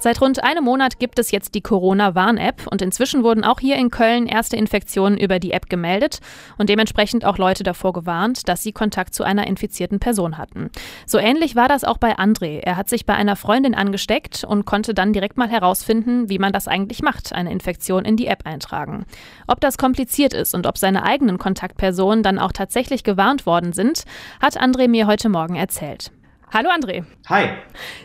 Seit 0.00 0.20
rund 0.20 0.44
einem 0.44 0.62
Monat 0.62 1.00
gibt 1.00 1.18
es 1.18 1.32
jetzt 1.32 1.56
die 1.56 1.60
Corona-Warn-App 1.60 2.68
und 2.70 2.82
inzwischen 2.82 3.24
wurden 3.24 3.42
auch 3.42 3.58
hier 3.58 3.74
in 3.74 3.90
Köln 3.90 4.26
erste 4.26 4.56
Infektionen 4.56 5.18
über 5.18 5.40
die 5.40 5.50
App 5.50 5.68
gemeldet 5.68 6.20
und 6.56 6.68
dementsprechend 6.68 7.24
auch 7.24 7.36
Leute 7.36 7.64
davor 7.64 7.92
gewarnt, 7.92 8.48
dass 8.48 8.62
sie 8.62 8.70
Kontakt 8.70 9.12
zu 9.12 9.24
einer 9.24 9.48
infizierten 9.48 9.98
Person 9.98 10.38
hatten. 10.38 10.70
So 11.04 11.18
ähnlich 11.18 11.56
war 11.56 11.66
das 11.66 11.82
auch 11.82 11.98
bei 11.98 12.16
André. 12.16 12.60
Er 12.60 12.76
hat 12.76 12.88
sich 12.88 13.06
bei 13.06 13.14
einer 13.14 13.34
Freundin 13.34 13.74
angesteckt 13.74 14.44
und 14.44 14.66
konnte 14.66 14.94
dann 14.94 15.12
direkt 15.12 15.36
mal 15.36 15.48
herausfinden, 15.48 16.28
wie 16.28 16.38
man 16.38 16.52
das 16.52 16.68
eigentlich 16.68 17.02
macht, 17.02 17.32
eine 17.32 17.50
Infektion 17.50 18.04
in 18.04 18.16
die 18.16 18.28
App 18.28 18.46
eintragen. 18.46 19.04
Ob 19.48 19.60
das 19.60 19.78
kompliziert 19.78 20.32
ist 20.32 20.54
und 20.54 20.68
ob 20.68 20.78
seine 20.78 21.02
eigenen 21.02 21.38
Kontaktpersonen 21.38 22.22
dann 22.22 22.38
auch 22.38 22.52
tatsächlich 22.52 23.02
gewarnt 23.02 23.46
worden 23.46 23.72
sind, 23.72 24.04
hat 24.40 24.60
André 24.62 24.86
mir 24.86 25.08
heute 25.08 25.28
Morgen 25.28 25.56
erzählt. 25.56 26.12
Hallo 26.50 26.70
André. 26.70 27.04
Hi. 27.28 27.50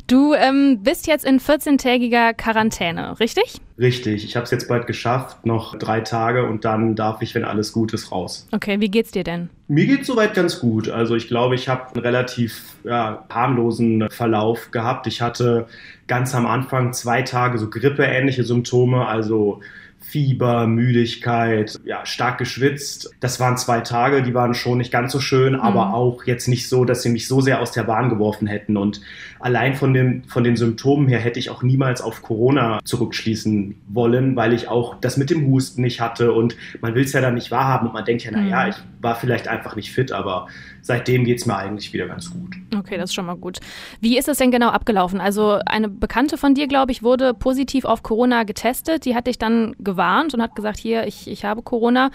Du 0.07 0.33
ähm, 0.33 0.83
bist 0.83 1.07
jetzt 1.07 1.23
in 1.23 1.39
14-tägiger 1.39 2.33
Quarantäne, 2.33 3.17
richtig? 3.21 3.61
Richtig. 3.79 4.25
Ich 4.25 4.35
habe 4.35 4.43
es 4.43 4.51
jetzt 4.51 4.67
bald 4.67 4.85
geschafft, 4.85 5.45
noch 5.45 5.77
drei 5.77 6.01
Tage 6.01 6.45
und 6.45 6.65
dann 6.65 6.95
darf 6.95 7.21
ich, 7.21 7.33
wenn 7.35 7.45
alles 7.45 7.71
gut 7.71 7.93
ist, 7.93 8.11
raus. 8.11 8.45
Okay, 8.51 8.81
wie 8.81 8.89
geht's 8.89 9.11
dir 9.11 9.23
denn? 9.23 9.49
Mir 9.69 9.85
geht's 9.85 10.07
soweit 10.07 10.33
ganz 10.33 10.59
gut. 10.59 10.89
Also 10.89 11.15
ich 11.15 11.29
glaube, 11.29 11.55
ich 11.55 11.69
habe 11.69 11.93
einen 11.93 12.03
relativ 12.03 12.75
ja, 12.83 13.25
harmlosen 13.29 14.09
Verlauf 14.09 14.71
gehabt. 14.71 15.07
Ich 15.07 15.21
hatte 15.21 15.67
ganz 16.07 16.35
am 16.35 16.45
Anfang 16.45 16.91
zwei 16.91 17.21
Tage 17.21 17.57
so 17.57 17.69
grippeähnliche 17.69 18.43
Symptome, 18.43 19.07
also 19.07 19.61
Fieber, 20.03 20.67
Müdigkeit, 20.67 21.79
ja, 21.85 22.05
stark 22.05 22.37
geschwitzt. 22.37 23.11
Das 23.19 23.39
waren 23.39 23.57
zwei 23.57 23.79
Tage, 23.79 24.21
die 24.21 24.33
waren 24.33 24.53
schon 24.53 24.77
nicht 24.77 24.91
ganz 24.91 25.11
so 25.11 25.19
schön, 25.19 25.55
aber 25.55 25.87
mhm. 25.87 25.93
auch 25.93 26.23
jetzt 26.25 26.47
nicht 26.47 26.69
so, 26.69 26.85
dass 26.85 27.01
sie 27.01 27.09
mich 27.09 27.27
so 27.27 27.41
sehr 27.41 27.61
aus 27.61 27.71
der 27.71 27.83
Bahn 27.83 28.09
geworfen 28.09 28.45
hätten. 28.45 28.77
Und 28.77 29.01
allein 29.39 29.75
von, 29.75 29.93
dem, 29.93 30.23
von 30.25 30.43
den 30.43 30.55
Symptomen 30.55 31.07
her 31.07 31.19
hätte 31.19 31.39
ich 31.39 31.49
auch 31.49 31.63
niemals 31.63 32.01
auf 32.01 32.21
Corona 32.21 32.79
zurückschließen 32.83 33.75
wollen, 33.87 34.35
weil 34.35 34.53
ich 34.53 34.67
auch 34.67 34.99
das 34.99 35.17
mit 35.17 35.29
dem 35.29 35.47
Husten 35.47 35.81
nicht 35.81 36.01
hatte 36.01 36.33
und 36.33 36.55
man 36.81 36.95
will 36.95 37.03
es 37.03 37.13
ja 37.13 37.21
dann 37.21 37.35
nicht 37.35 37.49
wahrhaben 37.49 37.87
und 37.87 37.93
man 37.93 38.05
denkt 38.05 38.23
ja, 38.23 38.31
naja, 38.31 38.65
mhm. 38.65 38.69
ich 38.69 38.75
war 39.01 39.15
vielleicht 39.15 39.47
einfach 39.47 39.75
nicht 39.75 39.91
fit, 39.91 40.11
aber 40.11 40.47
seitdem 40.83 41.23
geht 41.23 41.39
es 41.39 41.47
mir 41.47 41.55
eigentlich 41.57 41.91
wieder 41.93 42.07
ganz 42.07 42.29
gut. 42.29 42.55
Okay, 42.77 42.97
das 42.97 43.09
ist 43.09 43.13
schon 43.15 43.25
mal 43.25 43.35
gut. 43.35 43.59
Wie 44.01 44.17
ist 44.17 44.27
es 44.27 44.37
denn 44.37 44.51
genau 44.51 44.69
abgelaufen? 44.69 45.19
Also 45.19 45.59
eine 45.65 45.89
Bekannte 45.89 46.37
von 46.37 46.53
dir, 46.53 46.67
glaube 46.67 46.91
ich, 46.91 47.01
wurde 47.01 47.33
positiv 47.33 47.85
auf 47.85 48.03
Corona 48.03 48.43
getestet. 48.43 49.05
Die 49.05 49.15
hat 49.15 49.25
dich 49.25 49.39
dann 49.39 49.75
gewarnt 49.79 50.33
und 50.33 50.41
hat 50.41 50.55
gesagt, 50.55 50.77
hier, 50.77 51.07
ich, 51.07 51.27
ich 51.27 51.45
habe 51.45 51.63
Corona. 51.63 52.11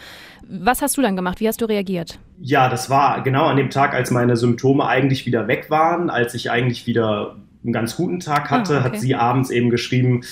Was 0.46 0.82
hast 0.82 0.96
du 0.96 1.02
dann 1.02 1.16
gemacht? 1.16 1.40
Wie 1.40 1.48
hast 1.48 1.60
du 1.60 1.64
reagiert? 1.64 2.18
Ja, 2.40 2.68
das 2.68 2.88
war 2.88 3.22
genau 3.22 3.46
an 3.46 3.56
dem 3.56 3.70
Tag, 3.70 3.94
als 3.94 4.10
meine 4.10 4.36
Symptome 4.36 4.86
eigentlich 4.86 5.26
wieder 5.26 5.48
weg 5.48 5.70
waren, 5.70 6.10
als 6.10 6.34
ich 6.34 6.50
eigentlich 6.50 6.86
wieder 6.86 7.36
einen 7.64 7.72
ganz 7.72 7.96
guten 7.96 8.20
Tag 8.20 8.50
hatte, 8.50 8.76
ah, 8.76 8.80
okay. 8.80 8.84
hat 8.84 9.00
sie 9.00 9.14
abends 9.14 9.50
eben 9.50 9.70
geschrieben, 9.70 10.22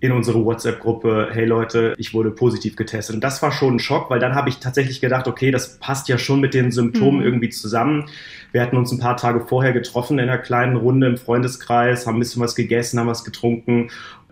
in 0.00 0.12
unsere 0.12 0.44
WhatsApp-Gruppe, 0.44 1.30
hey 1.32 1.46
Leute, 1.46 1.94
ich 1.96 2.12
wurde 2.12 2.30
positiv 2.30 2.76
getestet. 2.76 3.14
Und 3.14 3.24
das 3.24 3.40
war 3.42 3.52
schon 3.52 3.76
ein 3.76 3.78
Schock, 3.78 4.10
weil 4.10 4.20
dann 4.20 4.34
habe 4.34 4.48
ich 4.48 4.58
tatsächlich 4.58 5.00
gedacht, 5.00 5.26
okay, 5.26 5.50
das 5.50 5.78
passt 5.78 6.08
ja 6.08 6.18
schon 6.18 6.40
mit 6.40 6.54
den 6.54 6.70
Symptomen 6.70 7.20
mhm. 7.20 7.24
irgendwie 7.24 7.48
zusammen. 7.48 8.06
Wir 8.52 8.62
hatten 8.62 8.76
uns 8.76 8.92
ein 8.92 8.98
paar 8.98 9.16
Tage 9.16 9.40
vorher 9.40 9.72
getroffen 9.72 10.18
in 10.18 10.28
einer 10.28 10.38
kleinen 10.38 10.76
Runde 10.76 11.06
im 11.06 11.16
Freundeskreis, 11.16 12.06
haben 12.06 12.16
ein 12.16 12.20
bisschen 12.20 12.42
was 12.42 12.54
gegessen, 12.54 13.00
haben 13.00 13.08
was 13.08 13.24
getrunken 13.24 13.88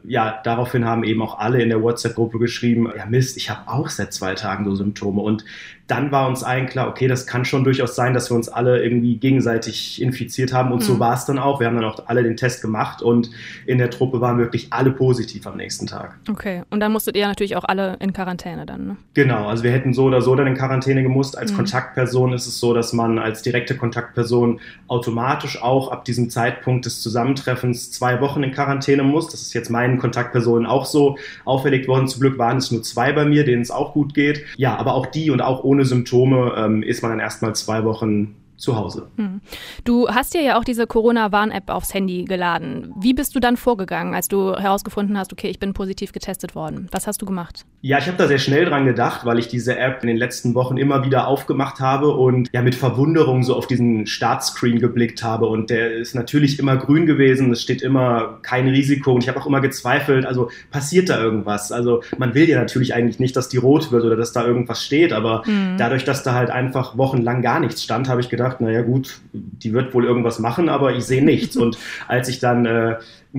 ja, 0.06 0.40
daraufhin 0.44 0.84
haben 0.84 1.02
eben 1.02 1.22
auch 1.22 1.38
alle 1.38 1.62
in 1.62 1.70
der 1.70 1.82
WhatsApp-Gruppe 1.82 2.38
geschrieben, 2.38 2.92
ja 2.96 3.06
Mist, 3.06 3.36
ich 3.36 3.48
habe 3.48 3.70
auch 3.70 3.88
seit 3.88 4.12
zwei 4.12 4.34
Tagen 4.34 4.64
so 4.66 4.74
Symptome. 4.74 5.22
Und 5.22 5.44
dann 5.86 6.10
war 6.12 6.28
uns 6.28 6.42
allen 6.42 6.66
klar, 6.66 6.88
okay, 6.88 7.08
das 7.08 7.26
kann 7.26 7.44
schon 7.44 7.62
durchaus 7.62 7.94
sein, 7.94 8.14
dass 8.14 8.30
wir 8.30 8.36
uns 8.36 8.48
alle 8.48 8.82
irgendwie 8.82 9.16
gegenseitig 9.18 10.00
infiziert 10.00 10.52
haben. 10.52 10.72
Und 10.72 10.78
mhm. 10.78 10.84
so 10.84 10.98
war 10.98 11.14
es 11.14 11.26
dann 11.26 11.38
auch. 11.38 11.60
Wir 11.60 11.66
haben 11.66 11.76
dann 11.76 11.84
auch 11.84 12.06
alle 12.06 12.22
den 12.22 12.36
Test 12.36 12.62
gemacht 12.62 13.02
und 13.02 13.30
in 13.66 13.76
der 13.78 13.90
Truppe 13.90 14.20
waren 14.20 14.38
wirklich 14.38 14.68
alle 14.70 14.90
positiv 14.92 15.46
am 15.46 15.56
nächsten 15.56 15.86
Tag. 15.86 16.18
Okay, 16.30 16.62
und 16.70 16.80
dann 16.80 16.92
musstet 16.92 17.16
ihr 17.16 17.26
natürlich 17.26 17.56
auch 17.56 17.64
alle 17.64 17.96
in 18.00 18.14
Quarantäne 18.14 18.64
dann, 18.64 18.86
ne? 18.86 18.96
Genau, 19.12 19.46
also 19.46 19.62
wir 19.62 19.72
hätten 19.72 19.92
so 19.92 20.04
oder 20.04 20.22
so 20.22 20.34
dann 20.34 20.46
in 20.46 20.54
Quarantäne 20.54 21.02
gemusst. 21.02 21.36
Als 21.36 21.52
mhm. 21.52 21.56
Kontaktperson 21.56 22.32
ist 22.32 22.46
es 22.46 22.58
so, 22.58 22.72
dass 22.72 22.94
man 22.94 23.18
als 23.18 23.42
direkte 23.42 23.76
Kontaktperson 23.76 24.60
automatisch 24.88 25.62
auch 25.62 25.90
ab 25.90 26.06
diesem 26.06 26.30
Zeitpunkt 26.30 26.86
des 26.86 27.02
Zusammentreffens 27.02 27.90
zwei 27.90 28.22
Wochen 28.22 28.42
in 28.42 28.52
Quarantäne 28.52 29.02
muss. 29.02 29.28
Das 29.28 29.42
ist 29.42 29.52
jetzt 29.52 29.68
meinen 29.68 29.98
Kontaktpersonen 29.98 30.66
auch 30.66 30.86
so 30.86 31.18
auferlegt 31.44 31.88
worden. 31.88 32.08
Zum 32.08 32.20
Glück 32.20 32.38
waren 32.38 32.56
es 32.56 32.70
nur 32.70 32.82
zwei 32.82 33.12
bei 33.12 33.26
mir, 33.26 33.44
denen 33.44 33.62
es 33.62 33.70
auch 33.70 33.92
gut 33.92 34.14
geht. 34.14 34.44
Ja, 34.56 34.76
aber 34.76 34.94
auch 34.94 35.06
die 35.06 35.30
und 35.30 35.42
auch 35.42 35.62
ohne 35.62 35.73
ohne 35.74 35.84
Symptome 35.84 36.54
ähm, 36.56 36.82
ist 36.82 37.02
man 37.02 37.10
dann 37.10 37.20
erstmal 37.20 37.54
zwei 37.54 37.84
Wochen 37.84 38.36
zu 38.56 38.76
Hause. 38.76 39.08
Hm. 39.16 39.40
Du 39.84 40.08
hast 40.08 40.34
dir 40.34 40.42
ja 40.42 40.58
auch 40.58 40.64
diese 40.64 40.86
Corona-Warn-App 40.86 41.70
aufs 41.70 41.92
Handy 41.92 42.24
geladen. 42.24 42.92
Wie 43.00 43.14
bist 43.14 43.34
du 43.34 43.40
dann 43.40 43.56
vorgegangen, 43.56 44.14
als 44.14 44.28
du 44.28 44.54
herausgefunden 44.56 45.18
hast, 45.18 45.32
okay, 45.32 45.48
ich 45.48 45.58
bin 45.58 45.72
positiv 45.72 46.12
getestet 46.12 46.54
worden? 46.54 46.88
Was 46.92 47.06
hast 47.06 47.20
du 47.20 47.26
gemacht? 47.26 47.64
Ja, 47.82 47.98
ich 47.98 48.06
habe 48.06 48.16
da 48.16 48.28
sehr 48.28 48.38
schnell 48.38 48.64
dran 48.64 48.86
gedacht, 48.86 49.26
weil 49.26 49.38
ich 49.38 49.48
diese 49.48 49.76
App 49.76 50.02
in 50.02 50.08
den 50.08 50.16
letzten 50.16 50.54
Wochen 50.54 50.78
immer 50.78 51.04
wieder 51.04 51.26
aufgemacht 51.26 51.80
habe 51.80 52.12
und 52.12 52.48
ja 52.52 52.62
mit 52.62 52.74
Verwunderung 52.74 53.42
so 53.42 53.54
auf 53.54 53.66
diesen 53.66 54.06
Startscreen 54.06 54.78
geblickt 54.78 55.22
habe. 55.22 55.46
Und 55.46 55.68
der 55.68 55.92
ist 55.92 56.14
natürlich 56.14 56.58
immer 56.58 56.76
grün 56.76 57.04
gewesen. 57.04 57.52
Es 57.52 57.60
steht 57.60 57.82
immer 57.82 58.38
kein 58.42 58.68
Risiko. 58.68 59.12
Und 59.12 59.22
ich 59.22 59.28
habe 59.28 59.38
auch 59.40 59.46
immer 59.46 59.60
gezweifelt, 59.60 60.24
also 60.24 60.50
passiert 60.70 61.10
da 61.10 61.20
irgendwas? 61.20 61.72
Also 61.72 62.02
man 62.16 62.34
will 62.34 62.48
ja 62.48 62.58
natürlich 62.58 62.94
eigentlich 62.94 63.18
nicht, 63.18 63.36
dass 63.36 63.48
die 63.48 63.58
rot 63.58 63.92
wird 63.92 64.04
oder 64.04 64.16
dass 64.16 64.32
da 64.32 64.46
irgendwas 64.46 64.82
steht. 64.82 65.12
Aber 65.12 65.42
mhm. 65.44 65.76
dadurch, 65.76 66.04
dass 66.04 66.22
da 66.22 66.32
halt 66.34 66.50
einfach 66.50 66.96
wochenlang 66.96 67.42
gar 67.42 67.60
nichts 67.60 67.82
stand, 67.82 68.08
habe 68.08 68.20
ich 68.20 68.30
gedacht, 68.30 68.43
gedacht, 68.44 68.60
naja 68.60 68.82
gut, 68.82 69.20
die 69.32 69.72
wird 69.72 69.94
wohl 69.94 70.04
irgendwas 70.04 70.38
machen, 70.38 70.68
aber 70.68 70.94
ich 70.94 71.04
sehe 71.04 71.24
nichts. 71.24 71.56
Und 71.56 71.78
als 72.08 72.28
ich 72.28 72.38
dann 72.38 72.66
äh, 72.66 72.96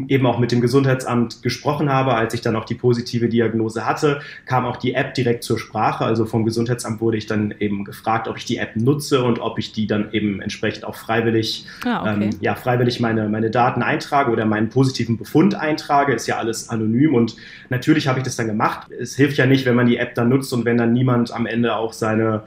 eben 0.07 0.25
auch 0.25 0.39
mit 0.39 0.51
dem 0.51 0.59
Gesundheitsamt 0.59 1.41
gesprochen 1.41 1.89
habe, 1.89 2.15
als 2.15 2.33
ich 2.33 2.41
dann 2.41 2.55
auch 2.55 2.65
die 2.65 2.75
positive 2.75 3.29
Diagnose 3.29 3.85
hatte, 3.85 4.19
kam 4.45 4.65
auch 4.65 4.75
die 4.75 4.93
App 4.93 5.13
direkt 5.13 5.43
zur 5.43 5.57
Sprache. 5.57 6.03
Also 6.03 6.25
vom 6.25 6.43
Gesundheitsamt 6.43 6.99
wurde 6.99 7.17
ich 7.17 7.27
dann 7.27 7.53
eben 7.59 7.85
gefragt, 7.85 8.27
ob 8.27 8.37
ich 8.37 8.45
die 8.45 8.57
App 8.57 8.75
nutze 8.75 9.23
und 9.23 9.39
ob 9.39 9.57
ich 9.57 9.71
die 9.71 9.87
dann 9.87 10.11
eben 10.11 10.41
entsprechend 10.41 10.83
auch 10.83 10.95
freiwillig, 10.95 11.65
ah, 11.85 12.01
okay. 12.01 12.25
ähm, 12.25 12.29
ja, 12.41 12.55
freiwillig 12.55 12.99
meine, 12.99 13.29
meine 13.29 13.49
Daten 13.49 13.81
eintrage 13.81 14.31
oder 14.31 14.45
meinen 14.45 14.69
positiven 14.69 15.17
Befund 15.17 15.55
eintrage. 15.55 16.13
Ist 16.13 16.27
ja 16.27 16.37
alles 16.37 16.69
anonym 16.69 17.13
und 17.13 17.35
natürlich 17.69 18.07
habe 18.07 18.19
ich 18.19 18.25
das 18.25 18.35
dann 18.35 18.47
gemacht. 18.47 18.87
Es 18.99 19.15
hilft 19.15 19.37
ja 19.37 19.45
nicht, 19.45 19.65
wenn 19.65 19.75
man 19.75 19.87
die 19.87 19.97
App 19.97 20.15
dann 20.15 20.29
nutzt 20.29 20.51
und 20.51 20.65
wenn 20.65 20.77
dann 20.77 20.91
niemand 20.91 21.33
am 21.33 21.45
Ende 21.45 21.75
auch 21.75 21.93
seine 21.93 22.43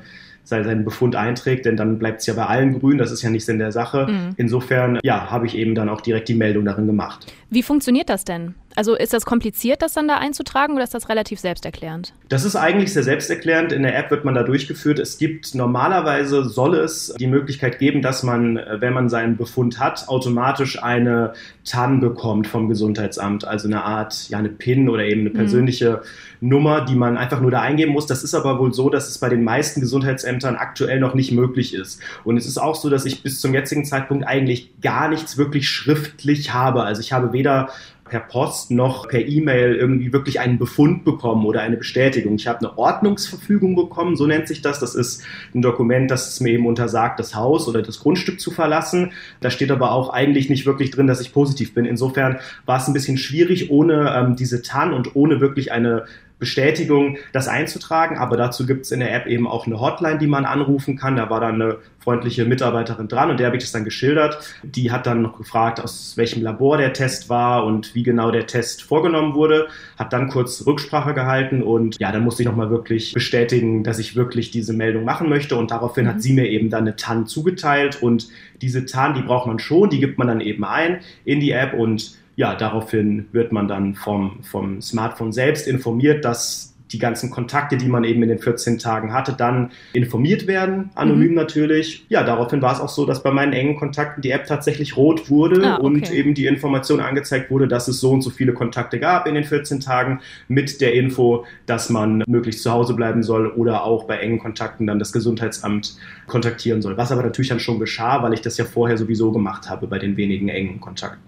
seinen 0.48 0.84
Befund 0.84 1.14
einträgt, 1.14 1.66
denn 1.66 1.76
dann 1.76 1.98
bleibt 1.98 2.20
es 2.20 2.26
ja 2.26 2.34
bei 2.34 2.46
allen 2.46 2.78
grün, 2.78 2.98
das 2.98 3.12
ist 3.12 3.22
ja 3.22 3.30
nicht 3.30 3.44
Sinn 3.44 3.58
der 3.58 3.72
Sache. 3.72 4.06
Mhm. 4.08 4.34
Insofern, 4.36 4.98
ja, 5.02 5.30
habe 5.30 5.46
ich 5.46 5.56
eben 5.56 5.74
dann 5.74 5.88
auch 5.88 6.00
direkt 6.00 6.28
die 6.28 6.34
Meldung 6.34 6.64
darin 6.64 6.86
gemacht. 6.86 7.32
Wie 7.50 7.62
funktioniert 7.62 8.08
das 8.08 8.24
denn? 8.24 8.54
Also 8.78 8.94
ist 8.94 9.12
das 9.12 9.26
kompliziert, 9.26 9.82
das 9.82 9.94
dann 9.94 10.06
da 10.06 10.18
einzutragen 10.18 10.74
oder 10.74 10.84
ist 10.84 10.94
das 10.94 11.08
relativ 11.08 11.40
selbsterklärend? 11.40 12.12
Das 12.28 12.44
ist 12.44 12.54
eigentlich 12.54 12.92
sehr 12.92 13.02
selbsterklärend. 13.02 13.72
In 13.72 13.82
der 13.82 13.98
App 13.98 14.12
wird 14.12 14.24
man 14.24 14.36
da 14.36 14.44
durchgeführt. 14.44 15.00
Es 15.00 15.18
gibt 15.18 15.56
normalerweise 15.56 16.44
soll 16.44 16.76
es 16.76 17.12
die 17.18 17.26
Möglichkeit 17.26 17.80
geben, 17.80 18.02
dass 18.02 18.22
man, 18.22 18.54
wenn 18.78 18.92
man 18.92 19.08
seinen 19.08 19.36
Befund 19.36 19.80
hat, 19.80 20.06
automatisch 20.06 20.80
eine 20.80 21.32
TAN 21.64 21.98
bekommt 21.98 22.46
vom 22.46 22.68
Gesundheitsamt. 22.68 23.44
Also 23.44 23.66
eine 23.66 23.82
Art, 23.82 24.28
ja, 24.28 24.38
eine 24.38 24.48
PIN 24.48 24.88
oder 24.88 25.02
eben 25.02 25.22
eine 25.22 25.30
mhm. 25.30 25.34
persönliche 25.34 26.02
mhm. 26.40 26.48
Nummer, 26.48 26.84
die 26.84 26.94
man 26.94 27.16
einfach 27.16 27.40
nur 27.40 27.50
da 27.50 27.60
eingeben 27.60 27.92
muss. 27.92 28.06
Das 28.06 28.22
ist 28.22 28.34
aber 28.34 28.60
wohl 28.60 28.72
so, 28.72 28.90
dass 28.90 29.08
es 29.08 29.18
bei 29.18 29.28
den 29.28 29.42
meisten 29.42 29.80
Gesundheitsämtern 29.80 30.54
aktuell 30.54 31.00
noch 31.00 31.14
nicht 31.14 31.32
möglich 31.32 31.74
ist. 31.74 32.00
Und 32.22 32.36
es 32.36 32.46
ist 32.46 32.58
auch 32.58 32.76
so, 32.76 32.88
dass 32.90 33.06
ich 33.06 33.24
bis 33.24 33.40
zum 33.40 33.54
jetzigen 33.54 33.84
Zeitpunkt 33.84 34.24
eigentlich 34.24 34.80
gar 34.80 35.08
nichts 35.08 35.36
wirklich 35.36 35.68
schriftlich 35.68 36.54
habe. 36.54 36.84
Also 36.84 37.00
ich 37.00 37.12
habe 37.12 37.32
weder 37.32 37.70
per 38.08 38.20
Post 38.20 38.70
noch 38.70 39.08
per 39.08 39.26
E-Mail 39.26 39.74
irgendwie 39.74 40.12
wirklich 40.12 40.40
einen 40.40 40.58
Befund 40.58 41.04
bekommen 41.04 41.46
oder 41.46 41.60
eine 41.60 41.76
Bestätigung. 41.76 42.34
Ich 42.36 42.46
habe 42.46 42.60
eine 42.60 42.78
Ordnungsverfügung 42.78 43.76
bekommen, 43.76 44.16
so 44.16 44.26
nennt 44.26 44.48
sich 44.48 44.62
das. 44.62 44.80
Das 44.80 44.94
ist 44.94 45.22
ein 45.54 45.62
Dokument, 45.62 46.10
das 46.10 46.28
es 46.28 46.40
mir 46.40 46.50
eben 46.50 46.66
untersagt, 46.66 47.20
das 47.20 47.34
Haus 47.34 47.68
oder 47.68 47.82
das 47.82 48.00
Grundstück 48.00 48.40
zu 48.40 48.50
verlassen. 48.50 49.12
Da 49.40 49.50
steht 49.50 49.70
aber 49.70 49.92
auch 49.92 50.10
eigentlich 50.10 50.50
nicht 50.50 50.66
wirklich 50.66 50.90
drin, 50.90 51.06
dass 51.06 51.20
ich 51.20 51.32
positiv 51.32 51.74
bin. 51.74 51.84
Insofern 51.84 52.38
war 52.66 52.78
es 52.78 52.88
ein 52.88 52.94
bisschen 52.94 53.18
schwierig, 53.18 53.70
ohne 53.70 54.14
ähm, 54.16 54.36
diese 54.36 54.62
TAN 54.62 54.92
und 54.92 55.14
ohne 55.14 55.40
wirklich 55.40 55.72
eine 55.72 56.04
Bestätigung, 56.38 57.18
das 57.32 57.48
einzutragen. 57.48 58.16
Aber 58.16 58.36
dazu 58.36 58.66
gibt 58.66 58.84
es 58.84 58.92
in 58.92 59.00
der 59.00 59.14
App 59.14 59.26
eben 59.26 59.46
auch 59.46 59.66
eine 59.66 59.80
Hotline, 59.80 60.18
die 60.18 60.26
man 60.26 60.44
anrufen 60.44 60.96
kann. 60.96 61.16
Da 61.16 61.30
war 61.30 61.40
dann 61.40 61.54
eine 61.60 61.78
freundliche 61.98 62.44
Mitarbeiterin 62.44 63.08
dran 63.08 63.30
und 63.30 63.38
der 63.38 63.48
habe 63.48 63.56
ich 63.56 63.64
das 63.64 63.72
dann 63.72 63.84
geschildert. 63.84 64.38
Die 64.62 64.90
hat 64.90 65.06
dann 65.06 65.20
noch 65.20 65.36
gefragt, 65.36 65.80
aus 65.80 66.16
welchem 66.16 66.42
Labor 66.42 66.78
der 66.78 66.92
Test 66.92 67.28
war 67.28 67.64
und 67.64 67.94
wie 67.94 68.02
genau 68.02 68.30
der 68.30 68.46
Test 68.46 68.82
vorgenommen 68.82 69.34
wurde. 69.34 69.68
Hat 69.98 70.12
dann 70.12 70.28
kurz 70.28 70.64
Rücksprache 70.66 71.12
gehalten 71.12 71.62
und 71.62 71.98
ja, 71.98 72.12
dann 72.12 72.24
musste 72.24 72.42
ich 72.42 72.48
nochmal 72.48 72.70
wirklich 72.70 73.12
bestätigen, 73.12 73.84
dass 73.84 73.98
ich 73.98 74.16
wirklich 74.16 74.50
diese 74.50 74.72
Meldung 74.72 75.04
machen 75.04 75.28
möchte. 75.28 75.56
Und 75.56 75.70
daraufhin 75.70 76.04
mhm. 76.04 76.08
hat 76.08 76.22
sie 76.22 76.32
mir 76.32 76.48
eben 76.48 76.70
dann 76.70 76.82
eine 76.82 76.96
TAN 76.96 77.26
zugeteilt 77.26 78.02
und 78.02 78.28
diese 78.62 78.86
TAN, 78.86 79.14
die 79.14 79.22
braucht 79.22 79.46
man 79.46 79.58
schon, 79.58 79.90
die 79.90 80.00
gibt 80.00 80.18
man 80.18 80.28
dann 80.28 80.40
eben 80.40 80.64
ein 80.64 81.00
in 81.24 81.40
die 81.40 81.50
App 81.50 81.74
und 81.74 82.16
ja, 82.38 82.54
daraufhin 82.54 83.26
wird 83.32 83.50
man 83.50 83.66
dann 83.66 83.96
vom, 83.96 84.44
vom 84.44 84.80
Smartphone 84.80 85.32
selbst 85.32 85.66
informiert, 85.66 86.24
dass 86.24 86.72
die 86.92 87.00
ganzen 87.00 87.30
Kontakte, 87.30 87.76
die 87.76 87.88
man 87.88 88.04
eben 88.04 88.22
in 88.22 88.28
den 88.28 88.38
14 88.38 88.78
Tagen 88.78 89.12
hatte, 89.12 89.32
dann 89.32 89.72
informiert 89.92 90.46
werden, 90.46 90.90
anonym 90.94 91.30
mhm. 91.30 91.34
natürlich. 91.34 92.06
Ja, 92.08 92.22
daraufhin 92.22 92.62
war 92.62 92.72
es 92.72 92.78
auch 92.78 92.88
so, 92.88 93.06
dass 93.06 93.24
bei 93.24 93.32
meinen 93.32 93.52
engen 93.52 93.74
Kontakten 93.74 94.22
die 94.22 94.30
App 94.30 94.46
tatsächlich 94.46 94.96
rot 94.96 95.28
wurde 95.28 95.66
ah, 95.66 95.74
okay. 95.78 95.84
und 95.84 96.12
eben 96.12 96.34
die 96.34 96.46
Information 96.46 97.00
angezeigt 97.00 97.50
wurde, 97.50 97.66
dass 97.66 97.88
es 97.88 97.98
so 97.98 98.12
und 98.12 98.22
so 98.22 98.30
viele 98.30 98.54
Kontakte 98.54 99.00
gab 99.00 99.26
in 99.26 99.34
den 99.34 99.42
14 99.42 99.80
Tagen 99.80 100.20
mit 100.46 100.80
der 100.80 100.94
Info, 100.94 101.44
dass 101.66 101.90
man 101.90 102.22
möglichst 102.28 102.62
zu 102.62 102.70
Hause 102.70 102.94
bleiben 102.94 103.24
soll 103.24 103.48
oder 103.48 103.82
auch 103.82 104.04
bei 104.04 104.16
engen 104.16 104.38
Kontakten 104.38 104.86
dann 104.86 105.00
das 105.00 105.12
Gesundheitsamt 105.12 105.96
kontaktieren 106.28 106.82
soll. 106.82 106.96
Was 106.96 107.10
aber 107.10 107.24
natürlich 107.24 107.48
dann 107.48 107.58
schon 107.58 107.80
geschah, 107.80 108.22
weil 108.22 108.32
ich 108.32 108.42
das 108.42 108.56
ja 108.58 108.64
vorher 108.64 108.96
sowieso 108.96 109.32
gemacht 109.32 109.68
habe 109.68 109.88
bei 109.88 109.98
den 109.98 110.16
wenigen 110.16 110.48
engen 110.48 110.80
Kontakten. 110.80 111.27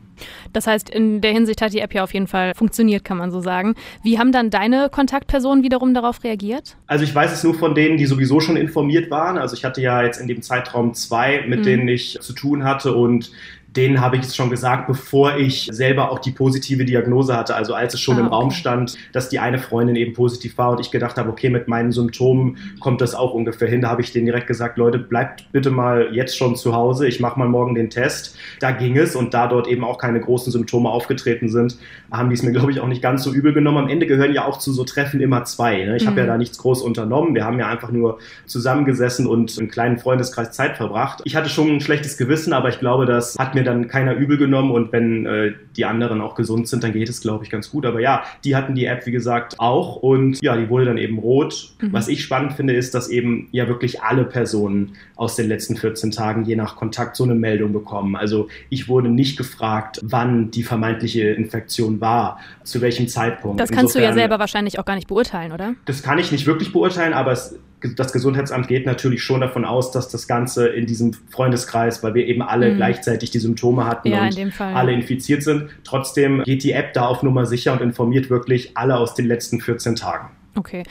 Das 0.53 0.67
heißt, 0.67 0.91
in 0.91 1.21
der 1.21 1.33
Hinsicht 1.33 1.63
hat 1.63 1.73
die 1.73 1.81
App 1.81 1.95
ja 1.95 2.03
auf 2.03 2.15
jeden 2.15 2.27
Fall 2.27 2.55
funktioniert, 2.55 3.05
kann 3.05 3.17
man 3.17 3.31
so 3.31 3.41
sagen. 3.41 3.75
Wie 4.03 4.19
haben 4.19 4.33
dann 4.33 4.51
deine 4.51 4.89
Kontaktpersonen 4.91 5.63
wiederum 5.63 5.95
darauf 5.95 6.23
reagiert? 6.25 6.77
Also 6.87 7.05
ich 7.05 7.15
weiß 7.15 7.33
es 7.33 7.45
nur 7.45 7.55
von 7.55 7.75
denen, 7.75 7.97
die 7.97 8.07
sowieso 8.07 8.41
schon 8.41 8.57
informiert 8.57 9.11
waren. 9.11 9.39
Also 9.39 9.57
ich 9.57 9.65
hatte 9.65 9.81
ja 9.81 10.03
jetzt 10.03 10.21
in 10.21 10.29
dem 10.29 10.43
Zeitraum 10.43 10.95
zwei, 10.95 11.45
mit 11.47 11.61
mhm. 11.61 11.65
denen 11.65 11.89
ich 11.89 12.19
zu 12.21 12.33
tun 12.33 12.65
hatte 12.65 12.95
und 12.95 13.31
denen 13.77 14.01
habe 14.01 14.17
ich 14.17 14.23
es 14.23 14.35
schon 14.35 14.51
gesagt, 14.51 14.89
bevor 14.89 15.37
ich 15.37 15.69
selber 15.71 16.11
auch 16.11 16.19
die 16.19 16.33
positive 16.33 16.85
Diagnose 16.85 17.37
hatte. 17.37 17.55
Also 17.55 17.75
als 17.75 17.95
es 17.95 18.01
schon 18.01 18.17
ah, 18.17 18.21
im 18.21 18.27
Raum 18.27 18.51
stand, 18.51 18.97
dass 19.13 19.29
die 19.29 19.39
eine 19.39 19.59
Freundin 19.59 19.97
eben 19.97 20.13
positiv 20.13 20.59
war 20.59 20.71
und 20.71 20.81
ich 20.81 20.91
gedacht 20.91 21.17
habe, 21.17 21.31
okay, 21.31 21.51
mit 21.51 21.69
meinen 21.69 21.93
Symptomen 21.93 22.57
kommt 22.81 23.01
das 23.01 23.15
auch 23.15 23.33
ungefähr 23.33 23.69
hin. 23.69 23.83
Da 23.83 23.89
habe 23.89 24.03
ich 24.03 24.13
denen 24.13 24.27
direkt 24.27 24.49
gesagt, 24.49 24.77
Leute, 24.77 24.99
bleibt 24.99 25.53
bitte 25.53 25.71
mal 25.71 26.09
jetzt 26.13 26.37
schon 26.37 26.57
zu 26.57 26.75
Hause. 26.75 27.07
Ich 27.07 27.21
mache 27.21 27.39
mal 27.39 27.49
morgen 27.49 27.75
den 27.75 27.91
Test. 27.91 28.37
Da 28.59 28.73
ging 28.73 28.97
es 28.97 29.15
und 29.15 29.35
da 29.35 29.47
dort 29.47 29.69
eben 29.69 29.85
auch 29.85 29.99
keine 29.99 30.21
großen 30.21 30.51
Symptome 30.53 30.89
aufgetreten 30.89 31.49
sind, 31.49 31.77
haben 32.11 32.29
die 32.29 32.35
es 32.35 32.43
mir, 32.43 32.53
glaube 32.53 32.73
ich, 32.73 32.81
auch 32.81 32.89
nicht 32.89 33.03
ganz 33.03 33.23
so 33.23 33.33
übel 33.33 33.53
genommen. 33.53 33.79
Am 33.79 33.89
Ende 33.89 34.07
gehören 34.07 34.33
ja 34.33 34.47
auch 34.47 34.59
zu 34.59 34.73
so 34.73 34.85
Treffen 34.85 35.21
immer 35.21 35.45
zwei. 35.45 35.85
Ne? 35.85 35.97
Ich 35.97 36.05
mhm. 36.05 36.09
habe 36.09 36.21
ja 36.21 36.27
da 36.27 36.37
nichts 36.37 36.59
groß 36.59 36.83
unternommen. 36.83 37.35
Wir 37.35 37.45
haben 37.45 37.59
ja 37.59 37.69
einfach 37.69 37.93
nur 37.93 38.19
zusammengesessen 38.47 39.27
und 39.27 39.59
einen 39.59 39.69
kleinen 39.69 39.99
Freundeskreis 39.99 40.51
Zeit 40.51 40.77
verbracht. 40.77 41.21
Ich 41.25 41.37
hatte 41.37 41.49
schon 41.49 41.69
ein 41.71 41.81
schlechtes 41.81 42.17
Gewissen, 42.17 42.53
aber 42.53 42.69
ich 42.69 42.81
glaube, 42.81 43.07
das 43.07 43.39
hat 43.39 43.55
mir 43.55 43.60
mir 43.61 43.65
dann 43.65 43.89
keiner 43.89 44.15
übel 44.15 44.37
genommen 44.37 44.71
und 44.71 44.93
wenn 44.93 45.27
äh, 45.27 45.53
die 45.77 45.85
anderen 45.85 46.21
auch 46.21 46.35
gesund 46.35 46.69
sind, 46.69 46.83
dann 46.83 46.93
geht 46.93 47.09
es, 47.09 47.21
glaube 47.21 47.45
ich, 47.45 47.51
ganz 47.51 47.71
gut. 47.71 47.87
Aber 47.87 48.01
ja, 48.01 48.25
die 48.45 48.57
hatten 48.57 48.75
die 48.75 48.87
App, 48.87 49.07
wie 49.07 49.11
gesagt, 49.11 49.55
auch 49.59 49.97
und 49.97 50.43
ja, 50.43 50.57
die 50.57 50.69
wurde 50.69 50.87
dann 50.87 50.99
eben 50.99 51.19
rot. 51.19 51.73
Mhm. 51.81 51.93
Was 51.93 52.09
ich 52.09 52.23
spannend 52.23 52.55
finde, 52.55 52.75
ist, 52.75 52.95
dass 52.95 53.09
eben 53.09 53.49
ja 53.53 53.69
wirklich 53.69 54.03
alle 54.03 54.25
Personen 54.25 54.95
aus 55.17 55.37
den 55.37 55.49
letzten 55.49 55.77
14 55.77 56.11
Tagen 56.11 56.45
je 56.45 56.57
nach 56.57 56.77
Kontakt 56.77 57.17
so 57.17 57.25
eine 57.25 57.35
Meldung 57.35 57.73
bekommen. 57.73 58.17
Also 58.17 58.49
ich 58.69 58.89
wurde 58.89 59.09
nicht 59.09 59.37
gefragt, 59.37 60.01
wann 60.03 60.51
die 60.51 60.63
vermeintliche 60.63 61.29
Infektion 61.29 62.01
war, 62.01 62.41
zu 62.65 62.81
welchem 62.81 63.09
Zeitpunkt. 63.09 63.61
Das 63.61 63.71
kannst 63.71 63.95
Insofern, 63.95 64.03
du 64.03 64.09
ja 64.09 64.15
selber 64.15 64.39
wahrscheinlich 64.39 64.79
auch 64.79 64.85
gar 64.85 64.95
nicht 64.95 65.09
beurteilen, 65.09 65.53
oder? 65.53 65.75
Das 65.85 66.03
kann 66.03 66.19
ich 66.19 66.33
nicht 66.33 66.47
wirklich 66.47 66.73
beurteilen, 66.73 67.13
aber 67.13 67.33
es 67.33 67.59
das 67.97 68.13
Gesundheitsamt 68.13 68.69
geht 68.69 68.87
natürlich 68.87 69.23
schon 69.23 69.41
davon 69.41 69.65
aus, 69.65 69.91
dass 69.91 70.09
das 70.09 70.27
Ganze 70.27 70.69
in 70.69 70.87
diesem 70.87 71.13
Freundeskreis, 71.31 72.03
weil 72.03 72.15
wir 72.15 72.27
eben 72.27 72.43
alle 72.43 72.73
mhm. 72.73 72.77
gleichzeitig 72.77 73.31
die 73.31 73.39
Symptome 73.39 73.87
hatten 73.87 74.09
ja, 74.09 74.23
und 74.23 74.37
in 74.37 74.53
alle 74.61 74.93
infiziert 74.93 75.43
sind. 75.43 75.71
Trotzdem 75.85 76.43
geht 76.45 76.63
die 76.63 76.73
App 76.73 76.93
da 76.93 77.07
auf 77.07 77.23
Nummer 77.23 77.47
sicher 77.47 77.73
und 77.73 77.81
informiert 77.81 78.31
wirklich 78.31 78.77
alle 78.77 78.97
aus 78.97 79.15
den 79.15 79.27
letzten 79.27 79.61
14 79.61 79.97
Tagen. 79.97 80.31
Okay. 80.57 80.83